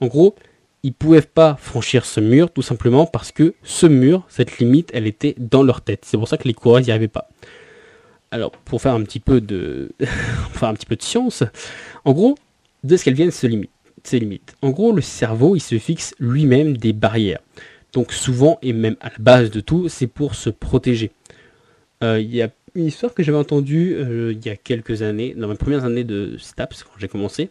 En 0.00 0.06
gros 0.06 0.34
ils 0.82 0.92
pouvaient 0.92 1.20
pas 1.20 1.56
franchir 1.56 2.06
ce 2.06 2.20
mur 2.20 2.50
tout 2.50 2.62
simplement 2.62 3.06
parce 3.06 3.32
que 3.32 3.54
ce 3.64 3.86
mur, 3.86 4.24
cette 4.28 4.58
limite, 4.58 4.90
elle 4.94 5.08
était 5.08 5.34
dans 5.36 5.64
leur 5.64 5.80
tête. 5.80 6.04
C'est 6.04 6.16
pour 6.16 6.28
ça 6.28 6.36
que 6.36 6.46
les 6.46 6.54
coureurs 6.54 6.80
n'y 6.80 6.90
arrivaient 6.90 7.08
pas. 7.08 7.28
Alors, 8.30 8.52
pour 8.52 8.80
faire 8.80 8.94
un 8.94 9.02
petit 9.02 9.18
peu 9.18 9.40
de, 9.40 9.90
un 10.62 10.74
petit 10.74 10.86
peu 10.86 10.94
de 10.94 11.02
science, 11.02 11.42
en 12.04 12.12
gros, 12.12 12.36
de 12.84 12.96
ce 12.96 13.04
qu'elles 13.04 13.14
viennent 13.14 13.32
ces 13.32 13.48
limites? 13.48 14.54
En 14.62 14.70
gros, 14.70 14.92
le 14.92 15.02
cerveau, 15.02 15.56
il 15.56 15.60
se 15.60 15.76
fixe 15.78 16.14
lui-même 16.20 16.76
des 16.76 16.92
barrières. 16.92 17.40
Donc 17.96 18.12
souvent, 18.12 18.58
et 18.60 18.74
même 18.74 18.96
à 19.00 19.08
la 19.08 19.18
base 19.18 19.50
de 19.50 19.60
tout, 19.60 19.88
c'est 19.88 20.06
pour 20.06 20.34
se 20.34 20.50
protéger. 20.50 21.12
Euh, 22.04 22.20
il 22.20 22.34
y 22.34 22.42
a 22.42 22.50
une 22.74 22.84
histoire 22.84 23.14
que 23.14 23.22
j'avais 23.22 23.38
entendue 23.38 23.94
euh, 23.94 24.34
il 24.36 24.46
y 24.46 24.50
a 24.50 24.56
quelques 24.56 25.00
années, 25.00 25.32
dans 25.34 25.48
mes 25.48 25.54
premières 25.54 25.86
années 25.86 26.04
de 26.04 26.36
STAPS, 26.36 26.84
quand 26.84 26.90
j'ai 26.98 27.08
commencé. 27.08 27.48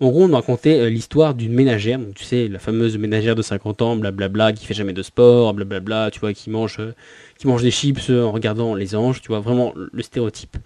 En 0.00 0.08
gros, 0.08 0.22
on 0.22 0.28
me 0.28 0.34
racontait 0.34 0.80
euh, 0.80 0.88
l'histoire 0.88 1.34
d'une 1.34 1.52
ménagère, 1.52 1.98
donc 1.98 2.14
tu 2.14 2.24
sais, 2.24 2.48
la 2.48 2.58
fameuse 2.58 2.96
ménagère 2.96 3.34
de 3.34 3.42
50 3.42 3.82
ans, 3.82 3.96
blablabla, 3.96 4.54
qui 4.54 4.64
fait 4.64 4.72
jamais 4.72 4.94
de 4.94 5.02
sport, 5.02 5.52
blablabla, 5.52 6.10
tu 6.10 6.20
vois, 6.20 6.32
qui 6.32 6.48
mange, 6.48 6.80
qui 7.36 7.46
mange 7.46 7.62
des 7.62 7.70
chips 7.70 8.08
en 8.08 8.32
regardant 8.32 8.74
les 8.74 8.96
anges, 8.96 9.20
tu 9.20 9.28
vois, 9.28 9.40
vraiment 9.40 9.74
le 9.76 10.02
stéréotype. 10.02 10.56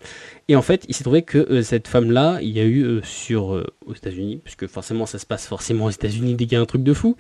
Et 0.49 0.55
en 0.55 0.63
fait, 0.63 0.85
il 0.89 0.95
s'est 0.95 1.03
trouvé 1.03 1.23
que 1.23 1.61
cette 1.63 1.89
femme-là, 1.89 2.39
il 2.41 2.51
y 2.51 2.61
a 2.61 2.65
eu 2.65 3.01
sur 3.03 3.65
aux 3.85 3.95
États-Unis, 3.95 4.41
puisque 4.45 4.69
forcément 4.69 5.05
ça 5.05 5.19
se 5.19 5.27
passe 5.27 5.47
forcément 5.47 5.87
aux 5.87 5.91
États-Unis 5.91 6.35
dès 6.35 6.45
qu'il 6.45 6.53
y 6.53 6.57
a 6.57 6.61
un 6.61 6.67
truc 6.67 6.85
de 6.85 6.93
fou. 6.93 7.17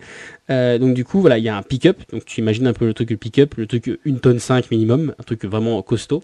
donc 0.49 0.95
du 0.95 1.05
coup, 1.05 1.21
voilà, 1.21 1.37
il 1.37 1.43
y 1.43 1.49
a 1.49 1.57
un 1.57 1.63
pick-up, 1.63 2.01
donc 2.13 2.25
tu 2.25 2.41
imagines 2.41 2.69
un 2.69 2.73
peu 2.73 2.87
le 2.87 2.95
truc 2.95 3.11
le 3.11 3.17
pick-up, 3.17 3.55
le 3.57 3.67
truc 3.67 3.99
une 4.05 4.21
tonne 4.21 4.39
5 4.39 4.71
minimum, 4.71 5.13
un 5.19 5.23
truc 5.25 5.45
vraiment 5.45 5.83
costaud. 5.83 6.23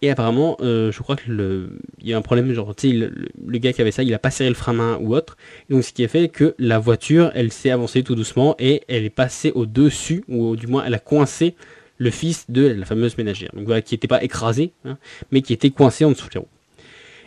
Et 0.00 0.10
apparemment, 0.10 0.56
euh, 0.60 0.92
je 0.92 1.02
crois 1.02 1.16
que 1.16 1.28
le, 1.28 1.70
il 1.98 2.08
y 2.08 2.14
a 2.14 2.16
un 2.16 2.22
problème, 2.22 2.52
genre, 2.52 2.74
tu 2.74 2.90
sais, 2.90 2.94
le, 2.94 3.58
gars 3.58 3.72
qui 3.72 3.80
avait 3.80 3.90
ça, 3.90 4.04
il 4.04 4.14
a 4.14 4.20
pas 4.20 4.30
serré 4.30 4.48
le 4.48 4.54
frein 4.54 4.72
main 4.72 4.96
ou 5.00 5.14
autre. 5.14 5.36
donc, 5.70 5.82
ce 5.82 5.92
qui 5.92 6.04
a 6.04 6.08
fait 6.08 6.28
que 6.28 6.54
la 6.58 6.78
voiture, 6.78 7.32
elle 7.34 7.50
s'est 7.50 7.70
avancée 7.70 8.04
tout 8.04 8.14
doucement 8.14 8.54
et 8.60 8.82
elle 8.86 9.04
est 9.04 9.10
passée 9.10 9.50
au-dessus, 9.54 10.22
ou 10.28 10.54
du 10.54 10.68
moins, 10.68 10.84
elle 10.86 10.94
a 10.94 11.00
coincé 11.00 11.56
le 11.98 12.10
fils 12.10 12.46
de 12.48 12.66
la 12.66 12.86
fameuse 12.86 13.18
ménagère. 13.18 13.50
Donc 13.54 13.66
voilà, 13.66 13.82
qui 13.82 13.94
n'était 13.94 14.08
pas 14.08 14.22
écrasé, 14.22 14.72
hein, 14.84 14.96
mais 15.30 15.42
qui 15.42 15.52
était 15.52 15.70
coincé 15.70 16.04
en 16.04 16.12
dessous 16.12 16.28
des 16.32 16.38
roues. 16.38 16.46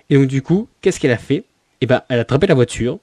Et 0.10 0.16
donc, 0.16 0.28
du 0.28 0.42
coup, 0.42 0.68
qu'est-ce 0.82 1.00
qu'elle 1.00 1.12
a 1.12 1.18
fait? 1.18 1.44
Eh 1.82 1.86
ben, 1.86 2.02
elle 2.10 2.20
a 2.20 2.22
attrapé 2.22 2.48
la 2.48 2.54
voiture 2.54 3.00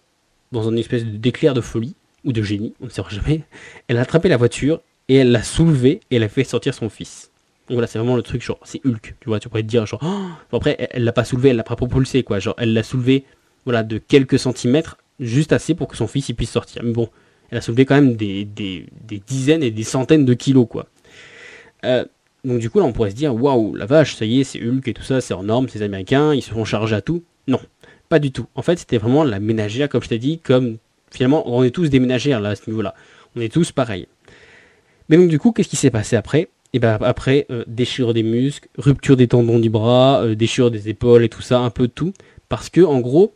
dans 0.53 0.69
une 0.69 0.79
espèce 0.79 1.05
d'éclair 1.05 1.55
de 1.55 1.61
folie 1.61 1.95
ou 2.25 2.33
de 2.33 2.43
génie, 2.43 2.75
on 2.81 2.87
ne 2.87 2.91
saura 2.91 3.11
jamais. 3.11 3.43
Elle 3.87 3.99
a 3.99 4.03
attrapé 4.03 4.29
la 4.29 4.37
voiture 4.37 4.81
et 5.09 5.17
elle 5.17 5.31
l'a 5.31 5.43
soulevée 5.43 6.01
et 6.11 6.17
elle 6.17 6.23
a 6.23 6.29
fait 6.29 6.45
sortir 6.45 6.75
son 6.75 6.89
fils. 6.89 7.31
Donc 7.69 7.75
voilà, 7.75 7.87
c'est 7.87 7.99
vraiment 7.99 8.17
le 8.17 8.23
truc, 8.23 8.43
genre, 8.43 8.59
c'est 8.65 8.81
Hulk, 8.85 9.15
tu 9.21 9.29
vois, 9.29 9.41
tu 9.41 9.49
pourrais 9.49 9.63
te 9.63 9.69
dire, 9.69 9.85
genre, 9.85 10.01
oh 10.03 10.57
après, 10.57 10.89
elle 10.91 11.05
l'a 11.05 11.13
pas 11.13 11.25
soulevé, 11.25 11.51
elle 11.51 11.57
l'a 11.57 11.65
pas 11.65 11.77
propulsé, 11.77 12.23
quoi, 12.23 12.39
genre, 12.39 12.55
elle 12.57 12.73
l'a 12.73 12.83
soulevé, 12.83 13.25
voilà, 13.65 13.83
de 13.83 13.99
quelques 13.99 14.39
centimètres, 14.39 14.97
juste 15.21 15.53
assez 15.53 15.75
pour 15.75 15.89
que 15.89 15.97
son 15.97 16.07
fils, 16.07 16.31
il 16.31 16.35
puisse 16.35 16.51
sortir. 16.51 16.83
Mais 16.83 16.93
bon, 16.93 17.11
elle 17.51 17.59
a 17.59 17.61
soulevé 17.61 17.85
quand 17.85 17.95
même 17.95 18.17
des, 18.17 18.47
des 18.47 19.23
dizaines 19.27 19.63
et 19.63 19.71
des 19.71 19.83
centaines 19.83 20.25
de 20.25 20.35
kilos, 20.35 20.67
quoi. 20.69 20.87
Euh, 21.85 22.05
donc 22.45 22.61
du 22.61 22.71
coup, 22.71 22.79
là, 22.79 22.85
on 22.85 22.93
pourrait 22.93 23.11
se 23.11 23.17
dire, 23.17 23.35
waouh, 23.35 23.75
la 23.75 23.87
vache, 23.87 24.15
ça 24.15 24.25
y 24.25 24.41
est, 24.41 24.45
c'est 24.45 24.61
Hulk 24.61 24.87
et 24.89 24.95
tout 24.95 25.03
ça, 25.03 25.21
c'est 25.21 25.35
en 25.35 25.43
norme, 25.43 25.69
c'est 25.69 25.83
américains, 25.83 26.35
ils 26.35 26.43
se 26.43 26.51
font 26.51 26.65
charger 26.65 26.95
à 26.95 27.01
tout. 27.01 27.23
Non, 27.47 27.61
pas 28.09 28.19
du 28.19 28.33
tout. 28.33 28.47
En 28.55 28.63
fait, 28.63 28.79
c'était 28.79 28.99
vraiment 28.99 29.25
la 29.25 29.41
ménagère, 29.41 29.89
comme 29.89 30.03
je 30.03 30.09
t'ai 30.09 30.19
dit, 30.19 30.39
comme, 30.39 30.79
finalement, 31.11 31.43
on 31.47 31.63
est 31.65 31.71
tous 31.71 31.91
des 31.91 32.01
ménagères, 32.01 32.41
là, 32.41 32.51
à 32.51 32.57
ce 32.57 32.63
niveau-là. 32.69 32.95
On 33.37 33.41
est 33.41 33.53
tous 33.53 33.73
pareils. 33.73 34.07
Mais 35.09 35.17
donc 35.17 35.29
du 35.29 35.39
coup, 35.39 35.53
qu'est-ce 35.53 35.69
qui 35.69 35.77
s'est 35.77 35.91
passé 35.91 36.17
après? 36.17 36.49
Et 36.75 36.79
ben 36.79 36.99
après, 37.01 37.47
euh, 37.51 37.65
déchirure 37.67 38.13
des 38.13 38.23
muscles, 38.23 38.69
rupture 38.77 39.17
des 39.17 39.27
tendons 39.27 39.59
du 39.59 39.71
bras, 39.71 40.23
euh, 40.23 40.35
déchirure 40.35 40.71
des 40.71 40.91
épaules 40.91 41.25
et 41.25 41.29
tout 41.29 41.41
ça, 41.41 41.61
un 41.61 41.71
peu 41.71 41.89
tout. 41.89 42.13
Parce 42.51 42.69
que, 42.69 42.83
en 42.83 43.01
gros, 43.01 43.33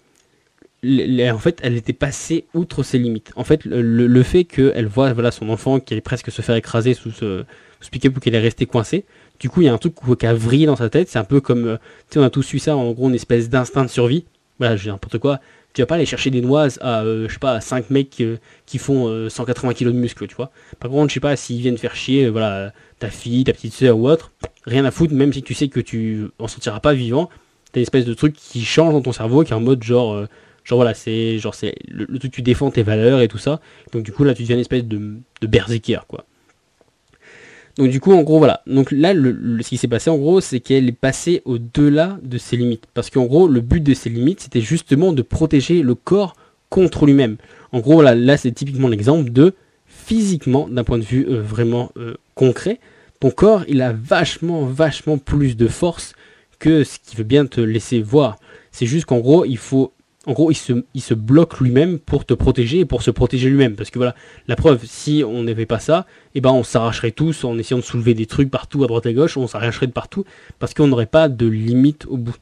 en 0.85 1.39
fait, 1.39 1.59
elle 1.63 1.77
était 1.77 1.93
passée 1.95 2.45
outre 2.55 2.83
ses 2.83 2.99
limites. 2.99 3.33
En 3.37 3.45
fait, 3.45 3.65
le, 3.65 4.23
fait 4.23 4.45
qu'elle 4.45 4.87
voit 4.87 5.13
voilà, 5.13 5.31
son 5.31 5.49
enfant 5.49 5.81
qui 5.81 5.95
allait 5.95 6.01
presque 6.01 6.31
se 6.31 6.43
faire 6.43 6.57
écraser 6.57 6.93
sous 6.93 7.11
ce, 7.11 7.45
pick-up 7.91 8.17
ou 8.17 8.21
qu'elle 8.21 8.35
est 8.35 8.41
restée 8.41 8.67
coincée, 8.67 9.05
du 9.41 9.49
coup, 9.49 9.61
il 9.61 9.65
y 9.65 9.69
a 9.69 9.73
un 9.73 9.79
truc 9.79 9.95
qui 10.19 10.27
a 10.27 10.35
vrillé 10.35 10.67
dans 10.67 10.77
sa 10.77 10.89
tête. 10.89 11.09
C'est 11.09 11.19
un 11.19 11.25
peu 11.25 11.41
comme, 11.41 11.67
euh, 11.67 11.77
tu 12.09 12.15
sais, 12.15 12.21
on 12.21 12.23
a 12.23 12.31
tous 12.31 12.43
su 12.43 12.59
ça, 12.59 12.77
en 12.77 12.93
gros, 12.93 13.09
une 13.09 13.15
espèce 13.15 13.49
d'instinct 13.49 13.85
de 13.85 13.91
survie. 13.91 14.25
Voilà, 14.59 14.77
j'ai 14.77 14.91
n'importe 14.91 15.19
quoi 15.19 15.41
tu 15.73 15.81
vas 15.81 15.87
pas 15.87 15.95
aller 15.95 16.07
chercher 16.07 16.31
des 16.31 16.41
noises 16.41 16.79
à, 16.83 17.03
euh, 17.03 17.29
je 17.29 17.33
sais 17.33 17.39
pas, 17.39 17.61
5 17.61 17.91
mecs 17.91 18.21
euh, 18.21 18.37
qui 18.67 18.79
font 18.79 19.29
180 19.29 19.71
euh, 19.71 19.75
kg 19.75 19.85
de 19.87 19.93
muscle, 19.93 20.27
tu 20.27 20.35
vois. 20.35 20.51
Par 20.79 20.91
contre, 20.91 21.09
je 21.09 21.15
sais 21.15 21.21
pas, 21.21 21.37
s'ils 21.37 21.61
viennent 21.61 21.79
faire 21.79 21.97
chier, 21.97 22.29
voilà, 22.29 22.73
ta 22.99 23.09
fille, 23.09 23.45
ta 23.45 23.53
petite 23.53 23.73
soeur 23.73 23.97
ou 23.97 24.09
autre, 24.09 24.33
rien 24.65 24.85
à 24.85 24.91
foutre, 24.91 25.15
même 25.15 25.33
si 25.33 25.43
tu 25.43 25.55
sais 25.55 25.69
que 25.69 25.81
tu 25.81 26.27
en 26.39 26.49
sortiras 26.49 26.81
pas 26.81 26.93
vivant, 26.93 27.31
t'as 27.73 27.81
une 27.81 27.83
espèce 27.83 28.05
de 28.05 28.15
truc 28.15 28.35
qui 28.35 28.65
change 28.65 28.93
dans 28.93 29.01
ton 29.01 29.13
cerveau, 29.13 29.45
qui 29.45 29.53
est 29.53 29.57
en 29.57 29.61
mode 29.61 29.83
genre, 29.83 30.27
genre 30.65 30.79
voilà, 30.79 30.95
c'est 30.95 31.39
genre 31.39 31.55
c'est 31.55 31.75
le, 31.89 32.19
truc 32.19 32.33
tu 32.33 32.43
défends 32.43 32.71
tes 32.71 32.83
valeurs 32.83 33.21
et 33.21 33.29
tout 33.29 33.39
ça. 33.39 33.61
Donc 33.93 34.03
du 34.03 34.13
coup 34.13 34.25
là, 34.25 34.35
tu 34.35 34.43
deviens 34.43 34.57
une 34.57 34.61
espèce 34.61 34.85
de, 34.85 35.15
de 35.41 35.47
berserker, 35.47 36.01
quoi. 36.07 36.27
Donc 37.79 37.89
du 37.89 38.01
coup, 38.01 38.13
en 38.13 38.23
gros, 38.23 38.39
voilà. 38.39 38.63
Donc 38.67 38.91
là, 38.93 39.15
ce 39.15 39.69
qui 39.69 39.79
s'est 39.79 39.89
passé, 39.89 40.11
en 40.11 40.19
gros, 40.19 40.41
c'est 40.41 40.61
qu'elle 40.61 40.89
est 40.89 40.93
passée 40.93 41.43
au-delà 41.45 42.19
de 42.23 42.39
ses 42.39 42.57
limites. 42.57 42.85
Parce 42.93 43.11
qu'en 43.11 43.25
gros, 43.25 43.49
le 43.49 43.61
but 43.61 43.83
de 43.83 43.95
ses 43.95 44.11
limites, 44.11 44.41
c'était 44.41 44.61
justement 44.61 45.13
de 45.13 45.23
protéger 45.23 45.83
le 45.83 45.95
corps 45.95 46.35
contre 46.69 47.07
lui-même. 47.07 47.37
En 47.73 47.81
gros, 47.81 47.95
voilà, 47.95 48.15
là, 48.15 48.37
c'est 48.37 48.53
typiquement 48.53 48.89
l'exemple 48.89 49.31
de 49.31 49.55
physiquement, 49.87 50.69
d'un 50.69 50.85
point 50.85 50.99
de 50.99 51.05
vue 51.05 51.27
euh, 51.29 51.41
vraiment 51.41 51.93
euh, 51.97 52.15
concret, 52.35 52.81
ton 53.21 53.31
corps, 53.31 53.65
il 53.69 53.81
a 53.83 53.93
vachement, 53.93 54.65
vachement 54.65 55.17
plus 55.17 55.57
de 55.57 55.69
force 55.69 56.15
que 56.59 56.83
ce 56.83 56.99
qu'il 56.99 57.19
veut 57.19 57.25
bien 57.25 57.47
te 57.47 57.61
laisser 57.61 58.03
voir. 58.03 58.37
C'est 58.73 58.87
juste 58.87 59.07
qu'en 59.07 59.21
gros, 59.21 59.45
il 59.45 59.59
faut 59.59 59.93
en 60.27 60.33
gros, 60.33 60.53
il 60.53 60.55
se, 60.55 61.15
bloque 61.15 61.59
lui-même 61.59 61.99
pour 61.99 62.25
te 62.25 62.35
protéger 62.35 62.81
et 62.81 62.85
pour 62.85 63.03
se 63.03 63.11
protéger 63.11 63.49
lui-même. 63.49 63.75
Parce 63.75 63.91
que 63.91 63.99
voilà, 63.99 64.15
la 64.47 64.55
preuve, 64.55 64.81
si 64.85 65.25
on 65.27 65.43
n'avait 65.43 65.67
pas 65.67 65.81
ça, 65.81 66.07
eh 66.35 66.41
ben 66.41 66.51
on 66.51 66.63
s'arracherait 66.63 67.11
tous 67.11 67.45
en 67.45 67.59
essayant 67.59 67.79
de 67.79 67.85
soulever 67.85 68.15
des 68.15 68.27
trucs 68.27 68.51
partout 68.51 68.85
à 68.85 68.87
droite 68.87 69.07
et 69.07 69.15
gauche, 69.15 69.37
on 69.37 69.49
s'arracherait 69.49 69.89
de 69.89 69.93
partout 69.93 70.25
parce 70.61 70.75
qu'on 70.75 70.87
n'aurait 70.87 71.07
pas 71.07 71.29
de 71.29 71.47
limite 71.47 72.07
au 72.07 72.19
bout. 72.19 72.37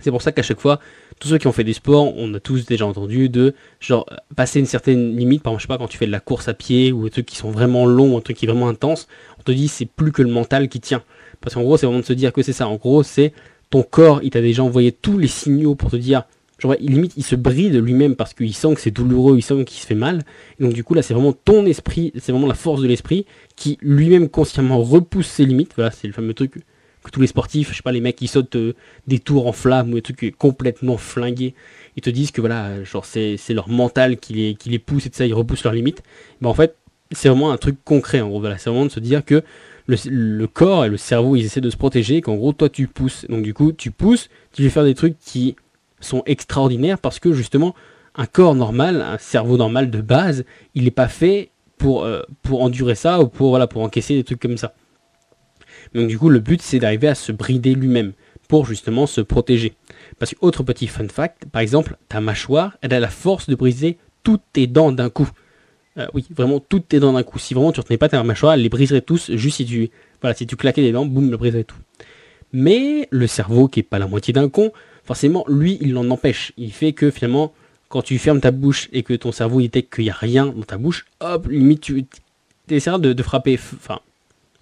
C'est 0.00 0.10
pour 0.10 0.22
ça 0.22 0.32
qu'à 0.32 0.42
chaque 0.42 0.60
fois, 0.60 0.80
tous 1.20 1.28
ceux 1.28 1.38
qui 1.38 1.46
ont 1.46 1.52
fait 1.52 1.62
des 1.62 1.74
sports, 1.74 2.16
on 2.16 2.32
a 2.34 2.40
tous 2.40 2.64
déjà 2.64 2.86
entendu 2.86 3.28
de 3.28 3.54
genre 3.80 4.06
passer 4.34 4.58
une 4.58 4.66
certaine 4.66 5.16
limite. 5.16 5.42
Par 5.42 5.52
exemple, 5.52 5.60
je 5.60 5.66
sais 5.66 5.68
pas, 5.68 5.78
quand 5.78 5.88
tu 5.88 5.98
fais 5.98 6.06
de 6.06 6.10
la 6.10 6.20
course 6.20 6.48
à 6.48 6.54
pied 6.54 6.90
ou 6.90 7.04
des 7.04 7.10
trucs 7.10 7.26
qui 7.26 7.36
sont 7.36 7.50
vraiment 7.50 7.86
longs, 7.86 8.16
un 8.16 8.20
truc 8.20 8.38
qui 8.38 8.46
est 8.46 8.48
vraiment 8.48 8.68
intense, 8.68 9.08
on 9.38 9.42
te 9.42 9.52
dit 9.52 9.68
c'est 9.68 9.86
plus 9.86 10.10
que 10.10 10.22
le 10.22 10.30
mental 10.30 10.68
qui 10.68 10.80
tient. 10.80 11.02
Parce 11.42 11.54
qu'en 11.54 11.62
gros, 11.62 11.76
c'est 11.76 11.86
vraiment 11.86 12.00
de 12.00 12.06
se 12.06 12.14
dire 12.14 12.32
que 12.32 12.42
c'est 12.42 12.54
ça. 12.54 12.66
En 12.66 12.76
gros, 12.76 13.02
c'est 13.02 13.34
ton 13.70 13.82
corps, 13.82 14.20
il 14.22 14.30
t'a 14.30 14.40
déjà 14.40 14.62
envoyé 14.62 14.90
tous 14.90 15.18
les 15.18 15.28
signaux 15.28 15.74
pour 15.74 15.90
te 15.90 15.96
dire 15.96 16.24
Genre, 16.58 16.74
limite, 16.78 17.14
il 17.16 17.24
se 17.24 17.34
bride 17.34 17.74
lui-même 17.74 18.14
parce 18.14 18.32
qu'il 18.32 18.54
sent 18.54 18.74
que 18.74 18.80
c'est 18.80 18.92
douloureux, 18.92 19.36
il 19.36 19.42
sent 19.42 19.64
qu'il 19.64 19.80
se 19.80 19.86
fait 19.86 19.94
mal. 19.94 20.22
Et 20.58 20.64
donc, 20.64 20.72
du 20.72 20.84
coup, 20.84 20.94
là, 20.94 21.02
c'est 21.02 21.14
vraiment 21.14 21.32
ton 21.32 21.66
esprit, 21.66 22.12
c'est 22.16 22.32
vraiment 22.32 22.46
la 22.46 22.54
force 22.54 22.80
de 22.80 22.86
l'esprit 22.86 23.26
qui 23.56 23.78
lui-même 23.82 24.28
consciemment 24.28 24.82
repousse 24.82 25.26
ses 25.26 25.46
limites. 25.46 25.72
Voilà, 25.74 25.90
c'est 25.90 26.06
le 26.06 26.12
fameux 26.12 26.34
truc 26.34 26.64
que 27.04 27.10
tous 27.10 27.20
les 27.20 27.26
sportifs, 27.26 27.70
je 27.70 27.76
sais 27.76 27.82
pas, 27.82 27.92
les 27.92 28.00
mecs 28.00 28.16
qui 28.16 28.28
sautent 28.28 28.56
euh, 28.56 28.74
des 29.06 29.18
tours 29.18 29.46
en 29.46 29.52
flammes 29.52 29.90
ou 29.90 29.94
des 29.94 30.02
trucs 30.02 30.34
complètement 30.38 30.96
flingués, 30.96 31.54
ils 31.96 32.02
te 32.02 32.08
disent 32.10 32.30
que 32.30 32.40
voilà, 32.40 32.82
genre, 32.82 33.04
c'est, 33.04 33.36
leur 33.50 33.68
mental 33.68 34.16
qui 34.16 34.56
les, 34.64 34.78
pousse 34.78 35.06
et 35.06 35.10
tout 35.10 35.16
ça, 35.16 35.26
ils 35.26 35.34
repoussent 35.34 35.64
leurs 35.64 35.74
limites. 35.74 36.02
Mais 36.40 36.48
en 36.48 36.54
fait, 36.54 36.76
c'est 37.12 37.28
vraiment 37.28 37.52
un 37.52 37.56
truc 37.58 37.76
concret, 37.84 38.20
en 38.20 38.28
gros. 38.28 38.40
Voilà, 38.40 38.58
c'est 38.58 38.70
vraiment 38.70 38.86
de 38.86 38.90
se 38.90 39.00
dire 39.00 39.24
que 39.24 39.42
le, 39.86 39.96
le, 40.06 40.46
corps 40.46 40.86
et 40.86 40.88
le 40.88 40.96
cerveau, 40.96 41.36
ils 41.36 41.44
essaient 41.44 41.60
de 41.60 41.70
se 41.70 41.76
protéger, 41.76 42.22
qu'en 42.22 42.36
gros, 42.36 42.52
toi, 42.52 42.68
tu 42.68 42.86
pousses. 42.86 43.26
Donc, 43.28 43.42
du 43.42 43.52
coup, 43.52 43.72
tu 43.72 43.90
pousses, 43.90 44.30
tu 44.52 44.62
veux 44.62 44.70
faire 44.70 44.84
des 44.84 44.94
trucs 44.94 45.18
qui 45.18 45.56
sont 46.04 46.22
extraordinaires 46.26 46.98
parce 46.98 47.18
que 47.18 47.32
justement, 47.32 47.74
un 48.14 48.26
corps 48.26 48.54
normal, 48.54 49.02
un 49.02 49.18
cerveau 49.18 49.56
normal 49.56 49.90
de 49.90 50.00
base, 50.00 50.44
il 50.74 50.84
n'est 50.84 50.90
pas 50.90 51.08
fait 51.08 51.50
pour, 51.78 52.04
euh, 52.04 52.22
pour 52.42 52.62
endurer 52.62 52.94
ça 52.94 53.20
ou 53.20 53.28
pour, 53.28 53.50
voilà, 53.50 53.66
pour 53.66 53.82
encaisser 53.82 54.14
des 54.14 54.24
trucs 54.24 54.40
comme 54.40 54.56
ça. 54.56 54.74
Donc 55.94 56.08
du 56.08 56.18
coup, 56.18 56.28
le 56.28 56.40
but, 56.40 56.62
c'est 56.62 56.78
d'arriver 56.78 57.08
à 57.08 57.14
se 57.14 57.32
brider 57.32 57.74
lui-même 57.74 58.12
pour 58.48 58.66
justement 58.66 59.06
se 59.06 59.20
protéger. 59.20 59.74
Parce 60.18 60.32
que, 60.32 60.36
autre 60.40 60.62
petit 60.62 60.86
fun 60.86 61.08
fact, 61.08 61.46
par 61.46 61.62
exemple, 61.62 61.96
ta 62.08 62.20
mâchoire, 62.20 62.76
elle 62.82 62.94
a 62.94 63.00
la 63.00 63.08
force 63.08 63.48
de 63.48 63.54
briser 63.54 63.98
toutes 64.22 64.42
tes 64.52 64.66
dents 64.66 64.92
d'un 64.92 65.10
coup. 65.10 65.28
Euh, 65.98 66.06
oui, 66.14 66.26
vraiment 66.34 66.60
toutes 66.60 66.88
tes 66.88 67.00
dents 67.00 67.12
d'un 67.12 67.22
coup. 67.22 67.38
Si 67.38 67.54
vraiment 67.54 67.72
tu 67.72 67.80
ne 67.80 67.82
retenais 67.82 67.98
pas 67.98 68.08
ta 68.08 68.22
mâchoire, 68.22 68.54
elle 68.54 68.62
les 68.62 68.68
briserait 68.68 69.00
tous, 69.00 69.32
juste 69.34 69.58
si 69.58 69.66
tu, 69.66 69.90
voilà, 70.20 70.34
si 70.34 70.46
tu 70.46 70.56
claquais 70.56 70.82
les 70.82 70.92
dents, 70.92 71.06
boum, 71.06 71.28
elle 71.28 71.36
briserait 71.36 71.64
tout. 71.64 71.76
Mais 72.52 73.08
le 73.10 73.26
cerveau, 73.26 73.68
qui 73.68 73.80
est 73.80 73.84
pas 73.84 73.98
la 73.98 74.06
moitié 74.06 74.32
d'un 74.32 74.48
con, 74.48 74.72
forcément, 75.04 75.44
lui, 75.48 75.78
il 75.80 75.92
l'en 75.92 76.10
empêche. 76.10 76.52
Il 76.56 76.72
fait 76.72 76.92
que 76.92 77.10
finalement, 77.10 77.52
quand 77.88 78.02
tu 78.02 78.18
fermes 78.18 78.40
ta 78.40 78.50
bouche 78.50 78.88
et 78.92 79.02
que 79.02 79.14
ton 79.14 79.32
cerveau 79.32 79.60
détecte 79.60 79.94
qu'il 79.94 80.04
n'y 80.04 80.10
a 80.10 80.14
rien 80.14 80.46
dans 80.46 80.62
ta 80.62 80.78
bouche, 80.78 81.06
hop, 81.20 81.46
limite, 81.48 81.82
tu 81.82 82.04
essaieras 82.68 82.98
de, 82.98 83.22
frapper, 83.22 83.58
enfin, 83.76 84.00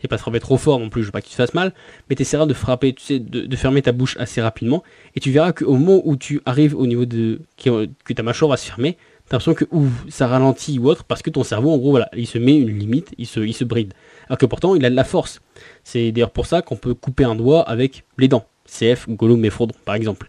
et 0.02 0.08
pas 0.08 0.16
de 0.16 0.20
frapper 0.20 0.40
trop 0.40 0.58
fort 0.58 0.78
non 0.80 0.90
plus, 0.90 1.02
je 1.02 1.06
veux 1.06 1.12
pas 1.12 1.20
que 1.20 1.26
tu 1.26 1.30
te 1.30 1.37
fasses 1.37 1.54
mal, 1.54 1.72
mais 2.11 2.16
tu 2.16 2.22
essaieras 2.22 2.46
de 2.46 2.54
frapper, 2.54 2.92
tu 2.92 3.02
sais, 3.02 3.18
de, 3.18 3.56
fermer 3.56 3.82
ta 3.82 3.92
bouche 3.92 4.16
assez 4.18 4.42
rapidement, 4.42 4.82
et 5.14 5.20
tu 5.20 5.30
verras 5.30 5.52
qu'au 5.52 5.76
moment 5.76 6.02
où 6.04 6.16
tu 6.16 6.42
arrives 6.44 6.76
au 6.76 6.87
niveau 6.87 7.06
de, 7.06 7.40
que 7.56 8.12
ta 8.12 8.22
mâchoire 8.22 8.50
va 8.50 8.56
se 8.56 8.66
fermer, 8.66 8.99
t'as 9.28 9.37
l'impression 9.37 9.54
que 9.54 9.64
ouf, 9.70 9.90
ça 10.08 10.26
ralentit 10.26 10.78
ou 10.78 10.88
autre, 10.88 11.04
parce 11.04 11.22
que 11.22 11.30
ton 11.30 11.44
cerveau, 11.44 11.70
en 11.70 11.78
gros, 11.78 11.90
voilà, 11.90 12.11
il 12.14 12.26
se 12.26 12.38
met 12.38 12.56
une 12.56 12.76
limite, 12.76 13.14
il 13.16 13.26
se, 13.26 13.40
il 13.40 13.54
se 13.54 13.64
bride. 13.64 13.94
Alors 14.26 14.38
que 14.38 14.46
pourtant, 14.46 14.75
il 14.75 14.84
a 14.84 14.90
de 14.90 14.96
la 14.96 15.04
force. 15.04 15.40
C'est 15.84 16.12
d'ailleurs 16.12 16.30
pour 16.30 16.46
ça 16.46 16.62
qu'on 16.62 16.76
peut 16.76 16.94
couper 16.94 17.25
un 17.25 17.34
doigt 17.34 17.62
avec 17.62 18.04
les 18.18 18.28
dents. 18.28 18.46
CF, 18.66 19.09
Gollum 19.09 19.45
et 19.45 19.50
par 19.85 19.95
exemple. 19.95 20.28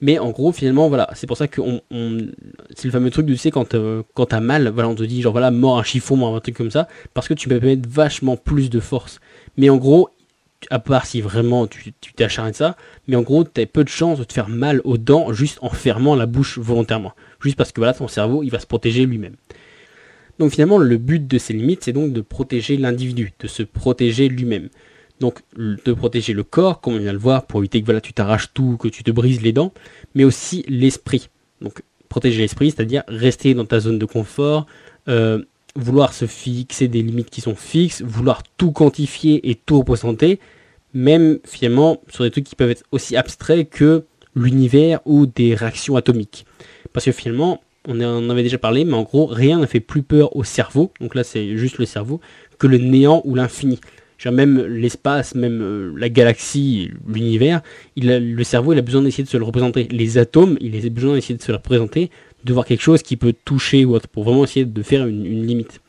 Mais 0.00 0.18
en 0.18 0.30
gros, 0.30 0.50
finalement, 0.50 0.88
voilà, 0.88 1.10
c'est 1.14 1.26
pour 1.26 1.36
ça 1.36 1.46
que 1.46 1.60
c'est 2.74 2.84
le 2.86 2.90
fameux 2.90 3.10
truc, 3.10 3.26
tu 3.26 3.36
sais, 3.36 3.50
quand, 3.50 3.74
euh, 3.74 4.02
quand 4.14 4.26
t'as 4.26 4.40
mal, 4.40 4.68
voilà, 4.68 4.88
on 4.88 4.94
te 4.94 5.02
dit, 5.02 5.20
genre, 5.20 5.32
voilà, 5.32 5.50
mort 5.50 5.78
un 5.78 5.82
chiffon, 5.82 6.16
mort 6.16 6.34
un 6.34 6.40
truc 6.40 6.56
comme 6.56 6.70
ça, 6.70 6.88
parce 7.12 7.28
que 7.28 7.34
tu 7.34 7.48
peux 7.50 7.60
mettre 7.60 7.86
vachement 7.88 8.38
plus 8.38 8.70
de 8.70 8.80
force. 8.80 9.20
Mais 9.58 9.68
en 9.68 9.76
gros, 9.76 10.08
à 10.70 10.78
part 10.78 11.06
si 11.06 11.20
vraiment 11.20 11.66
tu 11.66 11.92
t'acharnes 12.16 12.52
ça, 12.52 12.76
mais 13.08 13.16
en 13.16 13.22
gros, 13.22 13.44
tu 13.44 13.60
as 13.60 13.66
peu 13.66 13.84
de 13.84 13.88
chances 13.88 14.18
de 14.18 14.24
te 14.24 14.32
faire 14.32 14.48
mal 14.48 14.80
aux 14.84 14.98
dents 14.98 15.32
juste 15.32 15.58
en 15.62 15.70
fermant 15.70 16.14
la 16.14 16.26
bouche 16.26 16.58
volontairement. 16.58 17.12
Juste 17.42 17.56
parce 17.56 17.72
que 17.72 17.80
voilà, 17.80 17.94
ton 17.94 18.08
cerveau, 18.08 18.42
il 18.42 18.50
va 18.50 18.58
se 18.58 18.66
protéger 18.66 19.06
lui-même. 19.06 19.36
Donc 20.38 20.52
finalement, 20.52 20.78
le 20.78 20.96
but 20.96 21.26
de 21.26 21.38
ces 21.38 21.52
limites, 21.52 21.84
c'est 21.84 21.92
donc 21.92 22.12
de 22.12 22.20
protéger 22.20 22.76
l'individu, 22.76 23.32
de 23.38 23.46
se 23.46 23.62
protéger 23.62 24.28
lui-même. 24.28 24.68
Donc 25.20 25.40
de 25.56 25.92
protéger 25.92 26.32
le 26.32 26.42
corps, 26.42 26.80
comme 26.80 26.94
on 26.94 26.98
vient 26.98 27.08
de 27.08 27.12
le 27.12 27.18
voir, 27.18 27.46
pour 27.46 27.60
éviter 27.60 27.80
que 27.80 27.84
voilà, 27.84 28.00
tu 28.00 28.12
t'arraches 28.12 28.52
tout, 28.54 28.76
que 28.78 28.88
tu 28.88 29.04
te 29.04 29.10
brises 29.10 29.42
les 29.42 29.52
dents, 29.52 29.72
mais 30.14 30.24
aussi 30.24 30.64
l'esprit. 30.66 31.28
Donc 31.60 31.82
protéger 32.08 32.38
l'esprit, 32.40 32.70
c'est-à-dire 32.70 33.02
rester 33.06 33.54
dans 33.54 33.66
ta 33.66 33.80
zone 33.80 33.98
de 33.98 34.06
confort, 34.06 34.66
euh, 35.08 35.42
vouloir 35.76 36.12
se 36.12 36.26
fixer 36.26 36.88
des 36.88 37.02
limites 37.02 37.30
qui 37.30 37.40
sont 37.40 37.54
fixes, 37.54 38.02
vouloir 38.02 38.42
tout 38.56 38.72
quantifier 38.72 39.48
et 39.48 39.54
tout 39.54 39.78
représenter, 39.78 40.40
même 40.94 41.38
finalement 41.44 42.00
sur 42.08 42.24
des 42.24 42.30
trucs 42.30 42.44
qui 42.44 42.56
peuvent 42.56 42.70
être 42.70 42.84
aussi 42.90 43.16
abstraits 43.16 43.68
que 43.68 44.04
l'univers 44.34 45.00
ou 45.04 45.26
des 45.26 45.54
réactions 45.54 45.96
atomiques. 45.96 46.46
Parce 46.92 47.04
que 47.04 47.12
finalement, 47.12 47.60
on 47.86 48.00
en 48.00 48.30
avait 48.30 48.42
déjà 48.42 48.58
parlé, 48.58 48.84
mais 48.84 48.94
en 48.94 49.02
gros, 49.02 49.26
rien 49.26 49.58
ne 49.58 49.66
fait 49.66 49.80
plus 49.80 50.02
peur 50.02 50.34
au 50.36 50.44
cerveau, 50.44 50.92
donc 51.00 51.14
là 51.14 51.24
c'est 51.24 51.56
juste 51.56 51.78
le 51.78 51.86
cerveau, 51.86 52.20
que 52.58 52.66
le 52.66 52.78
néant 52.78 53.22
ou 53.24 53.34
l'infini. 53.34 53.80
Même 54.26 54.66
l'espace, 54.66 55.34
même 55.34 55.62
euh, 55.62 55.94
la 55.96 56.08
galaxie, 56.10 56.90
l'univers, 57.08 57.62
le 57.96 58.44
cerveau 58.44 58.74
il 58.74 58.78
a 58.78 58.82
besoin 58.82 59.02
d'essayer 59.02 59.24
de 59.24 59.28
se 59.28 59.38
le 59.38 59.44
représenter. 59.44 59.88
Les 59.90 60.18
atomes, 60.18 60.58
il 60.60 60.76
a 60.76 60.88
besoin 60.90 61.14
d'essayer 61.14 61.36
de 61.36 61.42
se 61.42 61.50
le 61.50 61.56
représenter 61.56 62.10
de 62.44 62.52
voir 62.52 62.64
quelque 62.64 62.82
chose 62.82 63.02
qui 63.02 63.16
peut 63.16 63.34
toucher 63.44 63.84
ou 63.84 63.94
autre, 63.94 64.08
pour 64.08 64.24
vraiment 64.24 64.44
essayer 64.44 64.64
de 64.64 64.82
faire 64.82 65.06
une, 65.06 65.46
limite. 65.46 65.80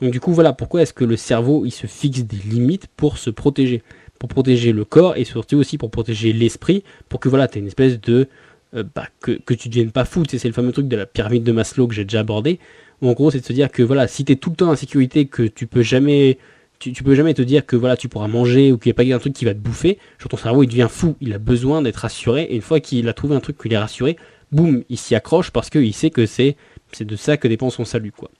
Donc 0.00 0.10
du 0.10 0.20
coup, 0.20 0.32
voilà, 0.32 0.52
pourquoi 0.52 0.82
est-ce 0.82 0.92
que 0.92 1.04
le 1.04 1.16
cerveau, 1.16 1.64
il 1.64 1.70
se 1.70 1.86
fixe 1.86 2.22
des 2.22 2.36
limites 2.36 2.86
pour 2.96 3.18
se 3.18 3.30
protéger 3.30 3.82
Pour 4.18 4.28
protéger 4.28 4.72
le 4.72 4.84
corps 4.84 5.16
et 5.16 5.24
surtout 5.24 5.56
aussi 5.56 5.78
pour 5.78 5.90
protéger 5.90 6.32
l'esprit, 6.32 6.84
pour 7.08 7.20
que 7.20 7.28
voilà, 7.28 7.48
tu 7.48 7.58
une 7.58 7.66
espèce 7.66 8.00
de... 8.00 8.28
Euh, 8.74 8.84
bah, 8.94 9.06
que, 9.20 9.32
que 9.32 9.54
tu 9.54 9.68
ne 9.68 9.72
deviennes 9.72 9.92
pas 9.92 10.04
fou, 10.04 10.24
c'est 10.28 10.44
le 10.44 10.52
fameux 10.52 10.72
truc 10.72 10.88
de 10.88 10.96
la 10.96 11.06
pyramide 11.06 11.42
de 11.42 11.52
Maslow 11.52 11.88
que 11.88 11.94
j'ai 11.94 12.04
déjà 12.04 12.20
abordé, 12.20 12.58
en 13.00 13.12
gros 13.12 13.30
c'est 13.30 13.40
de 13.40 13.44
se 13.46 13.54
dire 13.54 13.70
que 13.70 13.82
voilà, 13.82 14.06
si 14.08 14.26
tu 14.26 14.32
es 14.32 14.36
tout 14.36 14.50
le 14.50 14.56
temps 14.56 14.70
en 14.70 14.76
sécurité, 14.76 15.26
que 15.26 15.42
tu 15.42 15.66
peux 15.66 15.82
jamais... 15.82 16.38
Tu, 16.78 16.92
peux 17.02 17.14
jamais 17.16 17.34
te 17.34 17.42
dire 17.42 17.66
que 17.66 17.74
voilà 17.74 17.96
tu 17.96 18.08
pourras 18.08 18.28
manger 18.28 18.70
ou 18.70 18.78
qu'il 18.78 18.90
n'y 18.90 18.92
a 18.92 18.94
pas 18.94 19.14
un 19.14 19.18
truc 19.18 19.32
qui 19.32 19.44
va 19.44 19.52
te 19.52 19.58
bouffer, 19.58 19.98
genre 20.18 20.28
ton 20.28 20.36
cerveau 20.36 20.62
il 20.62 20.68
devient 20.68 20.86
fou, 20.88 21.16
il 21.20 21.32
a 21.32 21.38
besoin 21.38 21.82
d'être 21.82 21.96
rassuré, 21.96 22.44
et 22.44 22.54
une 22.54 22.62
fois 22.62 22.78
qu'il 22.78 23.08
a 23.08 23.12
trouvé 23.12 23.34
un 23.34 23.40
truc 23.40 23.58
qui 23.58 23.72
est 23.72 23.76
rassuré, 23.78 24.16
boum, 24.52 24.84
il 24.88 24.96
s'y 24.96 25.16
accroche 25.16 25.50
parce 25.50 25.70
qu'il 25.70 25.92
sait 25.92 26.10
que 26.10 26.24
c'est 26.26 26.56
de 27.00 27.16
ça 27.16 27.36
que 27.36 27.48
dépend 27.48 27.70
son 27.70 27.84
salut. 27.84 28.12
quoi. 28.12 28.30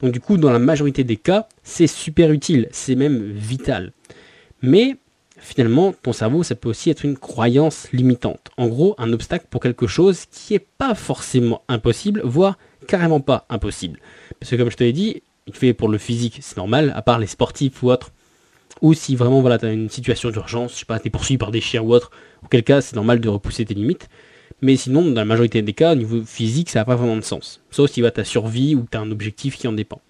Donc 0.00 0.12
du 0.12 0.20
coup, 0.20 0.36
dans 0.36 0.50
la 0.50 0.58
majorité 0.58 1.04
des 1.04 1.16
cas, 1.16 1.48
c'est 1.62 1.86
super 1.86 2.32
utile, 2.32 2.68
c'est 2.70 2.94
même 2.94 3.30
vital. 3.32 3.92
Mais 4.62 4.96
finalement, 5.38 5.92
ton 6.02 6.12
cerveau, 6.12 6.42
ça 6.42 6.54
peut 6.54 6.68
aussi 6.68 6.90
être 6.90 7.04
une 7.04 7.16
croyance 7.16 7.88
limitante. 7.92 8.50
En 8.56 8.68
gros, 8.68 8.94
un 8.98 9.12
obstacle 9.12 9.46
pour 9.50 9.60
quelque 9.60 9.86
chose 9.86 10.24
qui 10.30 10.54
n'est 10.54 10.66
pas 10.78 10.94
forcément 10.94 11.62
impossible, 11.68 12.22
voire 12.24 12.58
carrément 12.86 13.20
pas 13.20 13.46
impossible. 13.48 14.00
Parce 14.38 14.50
que 14.50 14.56
comme 14.56 14.70
je 14.70 14.76
te 14.76 14.84
l'ai 14.84 14.92
dit, 14.92 15.22
il 15.48 15.54
fait 15.54 15.72
pour 15.72 15.88
le 15.88 15.98
physique, 15.98 16.38
c'est 16.40 16.56
normal, 16.56 16.92
à 16.94 17.02
part 17.02 17.18
les 17.18 17.26
sportifs 17.26 17.82
ou 17.82 17.90
autres. 17.90 18.12
Ou 18.82 18.94
si 18.94 19.16
vraiment 19.16 19.40
voilà, 19.40 19.58
tu 19.58 19.66
as 19.66 19.72
une 19.72 19.88
situation 19.88 20.30
d'urgence, 20.30 20.74
je 20.74 20.78
sais 20.78 20.84
pas, 20.84 21.00
tu 21.00 21.10
poursuivi 21.10 21.38
par 21.38 21.50
des 21.50 21.60
chiens 21.60 21.82
ou 21.82 21.92
autre, 21.92 22.10
auquel 22.44 22.62
cas 22.62 22.80
c'est 22.80 22.94
normal 22.94 23.20
de 23.20 23.28
repousser 23.28 23.64
tes 23.64 23.74
limites. 23.74 24.08
Mais 24.60 24.76
sinon, 24.76 25.02
dans 25.02 25.14
la 25.14 25.24
majorité 25.24 25.62
des 25.62 25.72
cas, 25.72 25.92
au 25.92 25.96
niveau 25.96 26.22
physique, 26.24 26.70
ça 26.70 26.80
n'a 26.80 26.84
pas 26.84 26.96
vraiment 26.96 27.16
de 27.16 27.22
sens. 27.22 27.60
Sauf 27.70 27.90
si 27.90 28.04
as 28.04 28.10
ta 28.10 28.24
survie 28.24 28.74
ou 28.74 28.86
tu 28.90 28.96
as 28.96 29.00
un 29.00 29.10
objectif 29.10 29.56
qui 29.56 29.66
en 29.66 29.72
dépend. 29.72 30.00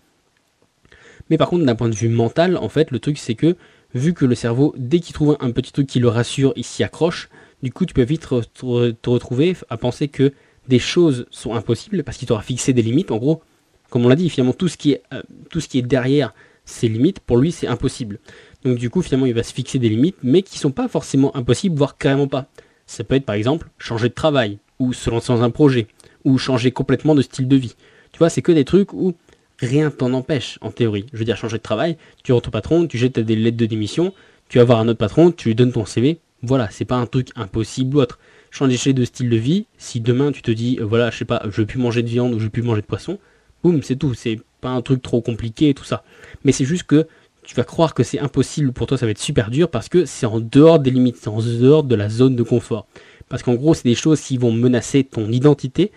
Mais 1.31 1.39
par 1.39 1.49
contre, 1.49 1.65
d'un 1.65 1.77
point 1.77 1.89
de 1.89 1.95
vue 1.95 2.09
mental, 2.09 2.57
en 2.57 2.69
fait, 2.69 2.91
le 2.91 2.99
truc 2.99 3.19
c'est 3.19 3.35
que, 3.35 3.57
vu 3.95 4.13
que 4.13 4.25
le 4.25 4.35
cerveau, 4.35 4.75
dès 4.77 5.01
qu'il 5.01 5.15
trouve 5.15 5.37
un 5.41 5.51
petit 5.51 5.73
truc 5.73 5.87
qui 5.87 6.01
le 6.01 6.09
rassure, 6.09 6.53
il 6.57 6.65
s'y 6.65 6.83
accroche, 6.83 7.29
du 7.63 7.73
coup, 7.73 7.87
tu 7.87 7.95
peux 7.95 8.03
vite 8.03 8.27
te 8.55 9.11
retrouver 9.11 9.57
à 9.71 9.77
penser 9.77 10.09
que 10.09 10.33
des 10.69 10.79
choses 10.79 11.27
sont 11.31 11.55
impossibles 11.55 12.05
parce 12.05 12.19
qu'il 12.19 12.29
t'aura 12.29 12.43
fixé 12.43 12.73
des 12.73 12.83
limites. 12.83 13.11
En 13.11 13.17
gros, 13.17 13.43
comme 13.91 14.05
on 14.05 14.09
l'a 14.09 14.17
dit, 14.17 14.29
finalement, 14.31 14.53
tout 14.53 14.69
ce 14.69 14.77
qui 14.77 14.93
est, 14.93 15.03
euh, 15.13 15.83
derrière 15.83 16.35
ces 16.65 16.89
limites, 16.89 17.21
pour 17.21 17.39
lui, 17.39 17.53
c'est 17.53 17.67
impossible. 17.67 18.19
Donc, 18.65 18.79
du 18.79 18.91
coup, 18.91 19.03
finalement, 19.03 19.27
il 19.27 19.35
va 19.35 19.43
se 19.43 19.53
fixer 19.53 19.79
des 19.79 19.89
limites, 19.89 20.17
mais 20.23 20.43
qui 20.43 20.59
sont 20.59 20.71
pas 20.71 20.89
forcément 20.89 21.35
impossibles, 21.37 21.77
voire 21.77 21.97
carrément 21.97 22.29
pas. 22.29 22.49
Ça 22.87 23.05
peut 23.05 23.15
être 23.15 23.25
par 23.25 23.35
exemple 23.35 23.69
changer 23.79 24.09
de 24.09 24.15
travail, 24.15 24.59
ou 24.79 24.93
se 24.93 25.11
lancer 25.11 25.33
dans 25.33 25.43
un 25.43 25.51
projet, 25.51 25.87
ou 26.25 26.39
changer 26.39 26.71
complètement 26.71 27.15
de 27.15 27.23
style 27.23 27.49
de 27.49 27.57
vie. 27.57 27.75
Tu 28.13 28.19
vois, 28.19 28.31
c'est 28.31 28.43
que 28.43 28.53
des 28.53 28.65
trucs 28.65 28.93
où 28.93 29.15
rien 29.61 29.91
t'en 29.91 30.13
empêche 30.13 30.59
en 30.61 30.71
théorie. 30.71 31.07
Je 31.13 31.19
veux 31.19 31.25
dire, 31.25 31.37
changer 31.37 31.59
de 31.59 31.63
travail, 31.63 31.97
tu 32.23 32.33
rentres 32.33 32.47
ton 32.47 32.51
patron, 32.51 32.87
tu 32.87 32.99
jettes 32.99 33.19
des 33.19 33.37
lettres 33.37 33.57
de 33.57 33.67
démission, 33.67 34.13
tu 34.49 34.59
vas 34.59 34.65
voir 34.65 34.81
un 34.81 34.89
autre 34.89 34.99
patron, 34.99 35.31
tu 35.31 35.49
lui 35.49 35.55
donnes 35.55 35.73
ton 35.73 35.85
CV. 35.85 36.21
Voilà, 36.43 36.69
c'est 36.71 36.85
pas 36.85 36.97
un 36.97 37.07
truc 37.07 37.29
impossible 37.37 37.97
ou 37.97 38.01
autre. 38.01 38.19
Changer 38.51 38.93
de 38.93 39.05
style 39.05 39.29
de 39.29 39.37
vie, 39.37 39.67
si 39.77 40.01
demain 40.01 40.33
tu 40.33 40.41
te 40.41 40.51
dis, 40.51 40.79
euh, 40.81 40.85
voilà, 40.85 41.11
je 41.11 41.19
sais 41.19 41.25
pas, 41.27 41.43
je 41.45 41.61
veux 41.61 41.67
plus 41.67 41.79
manger 41.79 42.03
de 42.03 42.09
viande 42.09 42.33
ou 42.33 42.39
je 42.39 42.45
veux 42.45 42.51
plus 42.51 42.63
manger 42.63 42.81
de 42.81 42.87
poisson, 42.87 43.19
boum, 43.63 43.83
c'est 43.83 43.97
tout. 43.97 44.15
C'est 44.15 44.41
pas 44.61 44.71
un 44.71 44.83
truc 44.83 45.03
trop 45.03 45.21
compliqué 45.21 45.71
et 45.71 45.75
tout 45.75 45.85
ça. 45.85 46.03
Mais 46.45 46.53
c'est 46.53 46.65
juste 46.65 46.85
que 46.85 47.07
tu 47.45 47.55
vas 47.55 47.65
croire 47.65 47.95
que 47.95 48.03
c'est 48.03 48.19
impossible 48.19 48.73
pour 48.73 48.87
toi, 48.87 48.99
ça 48.99 49.07
va 49.07 49.13
être 49.13 49.19
super 49.19 49.51
dur 49.51 49.71
parce 49.71 49.89
que 49.89 50.05
c'est 50.05 50.27
en 50.27 50.39
dehors 50.39 50.79
des 50.79 50.91
limites, 50.91 51.17
c'est 51.19 51.29
en 51.29 51.41
dehors 51.41 51.83
de 51.83 51.95
la 51.95 52.11
zone 52.11 52.37
de 52.37 52.43
confort. 52.43 52.87
Parce 53.31 53.43
qu'en 53.43 53.55
gros, 53.55 53.73
c'est 53.73 53.85
des 53.85 53.95
choses 53.95 54.21
qui 54.21 54.37
vont 54.37 54.53
menacer 54.53 55.03
ton 55.03 55.31
identité, 55.31 55.91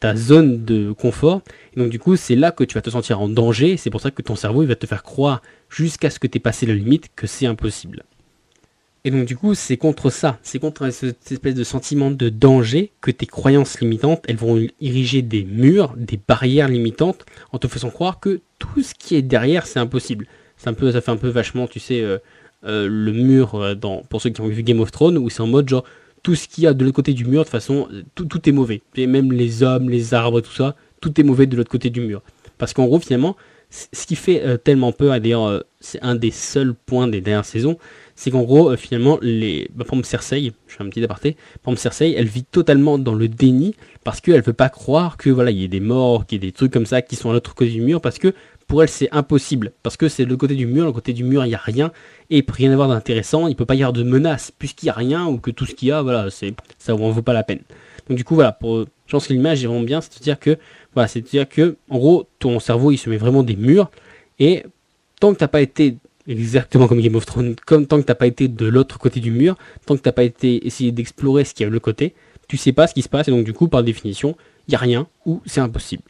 ta 0.00 0.16
zone 0.16 0.64
de 0.64 0.90
confort. 0.90 1.42
Et 1.76 1.80
donc 1.80 1.90
du 1.90 2.00
coup, 2.00 2.16
c'est 2.16 2.34
là 2.34 2.50
que 2.50 2.64
tu 2.64 2.74
vas 2.74 2.82
te 2.82 2.90
sentir 2.90 3.20
en 3.20 3.28
danger. 3.28 3.76
C'est 3.76 3.90
pour 3.90 4.00
ça 4.00 4.10
que 4.10 4.22
ton 4.22 4.34
cerveau, 4.34 4.64
va 4.64 4.74
te 4.74 4.86
faire 4.86 5.04
croire 5.04 5.42
jusqu'à 5.70 6.10
ce 6.10 6.18
que 6.18 6.26
tu 6.26 6.38
aies 6.38 6.40
passé 6.40 6.66
la 6.66 6.74
limite 6.74 7.10
que 7.14 7.28
c'est 7.28 7.46
impossible. 7.46 8.02
Et 9.06 9.10
donc 9.10 9.24
du 9.24 9.36
coup, 9.36 9.54
c'est 9.54 9.78
contre 9.78 10.10
ça, 10.10 10.38
c'est 10.42 10.58
contre 10.58 10.90
cette 10.90 11.32
espèce 11.32 11.54
de 11.54 11.64
sentiment 11.64 12.10
de 12.10 12.28
danger 12.28 12.92
que 13.00 13.10
tes 13.10 13.24
croyances 13.24 13.80
limitantes, 13.80 14.22
elles 14.28 14.36
vont 14.36 14.60
ériger 14.80 15.22
des 15.22 15.44
murs, 15.44 15.94
des 15.96 16.18
barrières 16.28 16.68
limitantes, 16.68 17.24
en 17.52 17.58
te 17.58 17.68
faisant 17.68 17.88
croire 17.88 18.20
que 18.20 18.40
tout 18.58 18.82
ce 18.82 18.92
qui 18.94 19.14
est 19.14 19.22
derrière, 19.22 19.66
c'est 19.66 19.78
impossible 19.78 20.26
ça 20.56 21.00
fait 21.00 21.10
un 21.10 21.16
peu 21.16 21.28
vachement, 21.28 21.66
tu 21.66 21.80
sais, 21.80 22.00
euh, 22.00 22.18
euh, 22.64 22.88
le 22.88 23.12
mur 23.12 23.54
euh, 23.54 23.74
pour 24.08 24.20
ceux 24.20 24.30
qui 24.30 24.40
ont 24.40 24.48
vu 24.48 24.62
Game 24.62 24.80
of 24.80 24.90
Thrones, 24.90 25.18
où 25.18 25.30
c'est 25.30 25.42
en 25.42 25.46
mode 25.46 25.68
genre 25.68 25.84
tout 26.22 26.34
ce 26.34 26.48
qu'il 26.48 26.64
y 26.64 26.66
a 26.66 26.74
de 26.74 26.84
l'autre 26.84 26.96
côté 26.96 27.12
du 27.12 27.24
mur, 27.24 27.40
de 27.40 27.44
toute 27.44 27.52
façon, 27.52 27.88
tout, 28.14 28.24
tout 28.24 28.48
est 28.48 28.52
mauvais. 28.52 28.82
Et 28.96 29.06
même 29.06 29.32
les 29.32 29.62
hommes, 29.62 29.88
les 29.88 30.12
arbres, 30.14 30.40
tout 30.40 30.52
ça, 30.52 30.74
tout 31.00 31.20
est 31.20 31.24
mauvais 31.24 31.46
de 31.46 31.56
l'autre 31.56 31.70
côté 31.70 31.90
du 31.90 32.00
mur. 32.00 32.22
Parce 32.58 32.72
qu'en 32.72 32.86
gros, 32.86 32.98
finalement, 32.98 33.36
ce 33.70 34.06
qui 34.06 34.16
fait 34.16 34.58
tellement 34.64 34.90
peur, 34.90 35.14
et 35.14 35.20
d'ailleurs, 35.20 35.62
c'est 35.78 36.02
un 36.02 36.16
des 36.16 36.32
seuls 36.32 36.74
points 36.74 37.06
des 37.06 37.20
dernières 37.20 37.44
saisons, 37.44 37.78
c'est 38.16 38.30
qu'en 38.30 38.42
gros, 38.42 38.74
finalement, 38.76 39.18
les, 39.20 39.70
bah, 39.74 39.84
par 39.84 39.94
exemple, 39.94 40.06
Cersei, 40.06 40.52
je 40.66 40.74
fais 40.74 40.82
un 40.82 40.88
petit 40.88 41.04
aparté, 41.04 41.36
par 41.62 41.72
exemple, 41.72 41.80
Cersei, 41.80 42.14
elle 42.16 42.26
vit 42.26 42.44
totalement 42.44 42.98
dans 42.98 43.14
le 43.14 43.28
déni 43.28 43.74
parce 44.04 44.20
qu'elle 44.20 44.42
veut 44.42 44.52
pas 44.52 44.70
croire 44.70 45.16
que 45.16 45.30
voilà, 45.30 45.50
il 45.50 45.58
y 45.58 45.64
ait 45.64 45.68
des 45.68 45.80
morts, 45.80 46.26
qu'il 46.26 46.42
y 46.42 46.46
ait 46.46 46.48
des 46.48 46.52
trucs 46.52 46.72
comme 46.72 46.86
ça 46.86 47.02
qui 47.02 47.14
sont 47.14 47.30
à 47.30 47.32
l'autre 47.32 47.54
côté 47.54 47.70
du 47.70 47.82
mur 47.82 48.00
parce 48.00 48.18
que 48.18 48.32
pour 48.66 48.82
elle 48.82 48.88
c'est 48.88 49.08
impossible 49.12 49.72
parce 49.82 49.96
que 49.96 50.08
c'est 50.08 50.24
le 50.24 50.36
côté 50.36 50.54
du 50.54 50.66
mur, 50.66 50.86
le 50.86 50.92
côté 50.92 51.12
du 51.12 51.24
mur 51.24 51.44
il 51.44 51.48
n'y 51.48 51.54
a 51.54 51.58
rien 51.58 51.92
et 52.30 52.42
peut 52.42 52.54
rien 52.54 52.72
avoir 52.72 52.88
d'intéressant, 52.88 53.46
il 53.46 53.56
peut 53.56 53.64
pas 53.66 53.74
y 53.74 53.82
avoir 53.82 53.92
de 53.92 54.02
menace 54.02 54.52
puisqu'il 54.56 54.86
n'y 54.86 54.90
a 54.90 54.94
rien 54.94 55.26
ou 55.26 55.38
que 55.38 55.50
tout 55.50 55.66
ce 55.66 55.74
qu'il 55.74 55.88
y 55.88 55.92
a 55.92 56.02
voilà 56.02 56.30
c'est 56.30 56.54
ça 56.78 56.94
en 56.94 57.10
vaut 57.10 57.22
pas 57.22 57.32
la 57.32 57.42
peine. 57.42 57.60
Donc 58.08 58.16
du 58.16 58.24
coup 58.24 58.34
voilà 58.34 58.52
pour 58.52 58.86
je 59.06 59.12
pense 59.12 59.28
que 59.28 59.32
l'image 59.32 59.62
est 59.62 59.66
vraiment 59.66 59.82
bien, 59.82 60.00
c'est 60.00 60.16
à 60.16 60.20
dire 60.20 60.38
que 60.38 60.58
voilà 60.94 61.08
c'est 61.08 61.20
à 61.20 61.22
dire 61.22 61.48
que 61.48 61.76
en 61.90 61.98
gros 61.98 62.26
ton 62.38 62.58
cerveau 62.60 62.90
il 62.90 62.98
se 62.98 63.08
met 63.08 63.18
vraiment 63.18 63.42
des 63.42 63.56
murs 63.56 63.90
et 64.38 64.64
tant 65.20 65.32
que 65.32 65.38
t'as 65.38 65.48
pas 65.48 65.60
été 65.60 65.96
exactement 66.28 66.88
comme 66.88 67.00
Game 67.00 67.14
of 67.14 67.26
Thrones, 67.26 67.56
comme 67.66 67.86
tant 67.86 67.98
que 68.00 68.06
t'as 68.06 68.14
pas 68.14 68.26
été 68.26 68.48
de 68.48 68.66
l'autre 68.66 68.98
côté 68.98 69.20
du 69.20 69.30
mur, 69.30 69.56
tant 69.86 69.96
que 69.96 70.02
t'as 70.02 70.12
pas 70.12 70.24
été 70.24 70.66
essayer 70.66 70.92
d'explorer 70.92 71.44
ce 71.44 71.54
qu'il 71.54 71.64
y 71.64 71.66
a 71.66 71.68
de 71.68 71.72
l'autre 71.72 71.84
côté, 71.84 72.14
tu 72.48 72.56
sais 72.56 72.72
pas 72.72 72.86
ce 72.86 72.94
qui 72.94 73.02
se 73.02 73.08
passe 73.08 73.28
et 73.28 73.30
donc 73.30 73.44
du 73.44 73.52
coup 73.52 73.68
par 73.68 73.82
définition 73.82 74.36
il 74.68 74.72
y 74.72 74.74
a 74.74 74.78
rien 74.78 75.06
ou 75.24 75.42
c'est 75.46 75.60
impossible. 75.60 76.02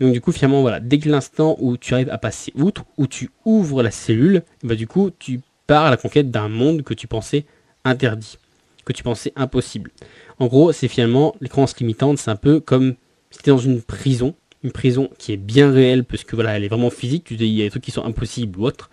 Donc 0.00 0.12
du 0.12 0.20
coup, 0.20 0.32
finalement, 0.32 0.62
voilà, 0.62 0.80
dès 0.80 0.98
que 0.98 1.08
l'instant 1.08 1.56
où 1.60 1.76
tu 1.76 1.94
arrives 1.94 2.10
à 2.10 2.18
passer 2.18 2.52
outre, 2.56 2.84
où 2.96 3.06
tu 3.06 3.30
ouvres 3.44 3.82
la 3.82 3.90
cellule, 3.90 4.42
bah 4.62 4.74
du 4.74 4.86
coup, 4.86 5.10
tu 5.16 5.40
pars 5.66 5.86
à 5.86 5.90
la 5.90 5.96
conquête 5.96 6.30
d'un 6.30 6.48
monde 6.48 6.82
que 6.82 6.94
tu 6.94 7.06
pensais 7.06 7.44
interdit, 7.84 8.38
que 8.84 8.92
tu 8.92 9.02
pensais 9.02 9.32
impossible. 9.36 9.90
En 10.38 10.46
gros, 10.46 10.72
c'est 10.72 10.88
finalement 10.88 11.34
les 11.40 11.48
croyances 11.48 11.78
limitantes, 11.78 12.18
c'est 12.18 12.30
un 12.30 12.36
peu 12.36 12.60
comme 12.60 12.94
si 13.30 13.38
tu 13.42 13.50
dans 13.50 13.58
une 13.58 13.80
prison, 13.80 14.34
une 14.62 14.72
prison 14.72 15.08
qui 15.18 15.32
est 15.32 15.36
bien 15.36 15.70
réelle 15.70 16.04
parce 16.04 16.24
que 16.24 16.34
voilà, 16.34 16.56
elle 16.56 16.64
est 16.64 16.68
vraiment 16.68 16.90
physique, 16.90 17.24
tu 17.24 17.36
dis 17.36 17.46
il 17.46 17.54
y 17.54 17.62
a 17.62 17.64
des 17.64 17.70
trucs 17.70 17.84
qui 17.84 17.90
sont 17.90 18.04
impossibles 18.04 18.58
ou 18.58 18.66
autres. 18.66 18.90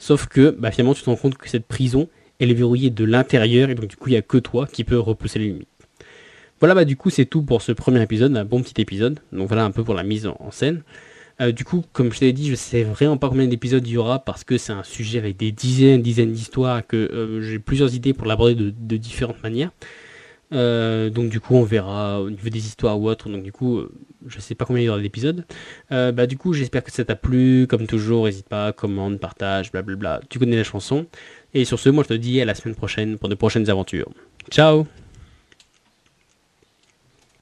Sauf 0.00 0.26
que 0.26 0.56
bah, 0.58 0.70
finalement, 0.70 0.94
tu 0.94 1.02
te 1.02 1.10
rends 1.10 1.16
compte 1.16 1.36
que 1.36 1.48
cette 1.48 1.66
prison, 1.66 2.08
elle 2.40 2.50
est 2.50 2.54
verrouillée 2.54 2.88
de 2.88 3.04
l'intérieur 3.04 3.68
et 3.68 3.74
donc 3.74 3.86
du 3.86 3.96
coup, 3.96 4.08
il 4.08 4.12
n'y 4.12 4.18
a 4.18 4.22
que 4.22 4.38
toi 4.38 4.66
qui 4.66 4.82
peux 4.82 4.98
repousser 4.98 5.38
les 5.38 5.48
limites. 5.48 5.68
Voilà, 6.58 6.74
bah 6.74 6.84
du 6.84 6.96
coup 6.96 7.08
c'est 7.08 7.24
tout 7.24 7.42
pour 7.42 7.62
ce 7.62 7.72
premier 7.72 8.02
épisode, 8.02 8.36
un 8.36 8.44
bon 8.44 8.62
petit 8.62 8.80
épisode. 8.80 9.20
Donc 9.32 9.48
voilà 9.48 9.64
un 9.64 9.70
peu 9.70 9.84
pour 9.84 9.94
la 9.94 10.02
mise 10.02 10.26
en, 10.26 10.50
scène. 10.50 10.82
Euh, 11.40 11.52
du 11.52 11.64
coup, 11.64 11.84
comme 11.92 12.12
je 12.12 12.20
l'ai 12.20 12.32
dit, 12.32 12.48
je 12.48 12.54
sais 12.54 12.82
vraiment 12.82 13.18
pas 13.18 13.28
combien 13.28 13.46
d'épisodes 13.46 13.86
il 13.86 13.92
y 13.92 13.96
aura 13.96 14.18
parce 14.18 14.42
que 14.44 14.58
c'est 14.58 14.72
un 14.72 14.82
sujet 14.82 15.18
avec 15.18 15.36
des 15.36 15.52
dizaines, 15.52 16.02
dizaines 16.02 16.32
d'histoires 16.32 16.86
que 16.86 16.96
euh, 16.96 17.42
j'ai 17.42 17.58
plusieurs 17.58 17.94
idées 17.94 18.12
pour 18.12 18.26
l'aborder 18.26 18.54
de, 18.54 18.96
différentes 18.96 19.42
manières. 19.42 19.70
Donc 20.50 21.28
du 21.28 21.40
coup, 21.40 21.54
on 21.54 21.62
verra 21.62 22.20
au 22.20 22.30
niveau 22.30 22.48
des 22.48 22.66
histoires 22.66 23.00
ou 23.00 23.08
autre. 23.08 23.28
Donc 23.28 23.42
du 23.42 23.52
coup, 23.52 23.82
je 24.26 24.40
sais 24.40 24.54
pas 24.54 24.64
combien 24.64 24.82
il 24.82 24.86
y 24.86 24.88
aura 24.88 25.00
d'épisodes. 25.00 25.44
bah 25.90 26.26
du 26.26 26.36
coup, 26.36 26.52
j'espère 26.52 26.84
que 26.84 26.92
ça 26.92 27.04
t'a 27.04 27.16
plu. 27.16 27.66
Comme 27.68 27.86
toujours, 27.86 28.26
n'hésite 28.26 28.48
pas, 28.48 28.72
commande, 28.72 29.18
partage, 29.18 29.72
blablabla. 29.72 30.20
Tu 30.28 30.38
connais 30.38 30.56
la 30.56 30.64
chanson. 30.64 31.06
Et 31.54 31.64
sur 31.64 31.78
ce, 31.78 31.88
moi 31.88 32.04
je 32.04 32.08
te 32.08 32.14
dis 32.14 32.40
à 32.40 32.44
la 32.44 32.54
semaine 32.54 32.74
prochaine 32.74 33.18
pour 33.18 33.28
de 33.28 33.34
prochaines 33.34 33.68
aventures. 33.70 34.10
Ciao 34.50 34.86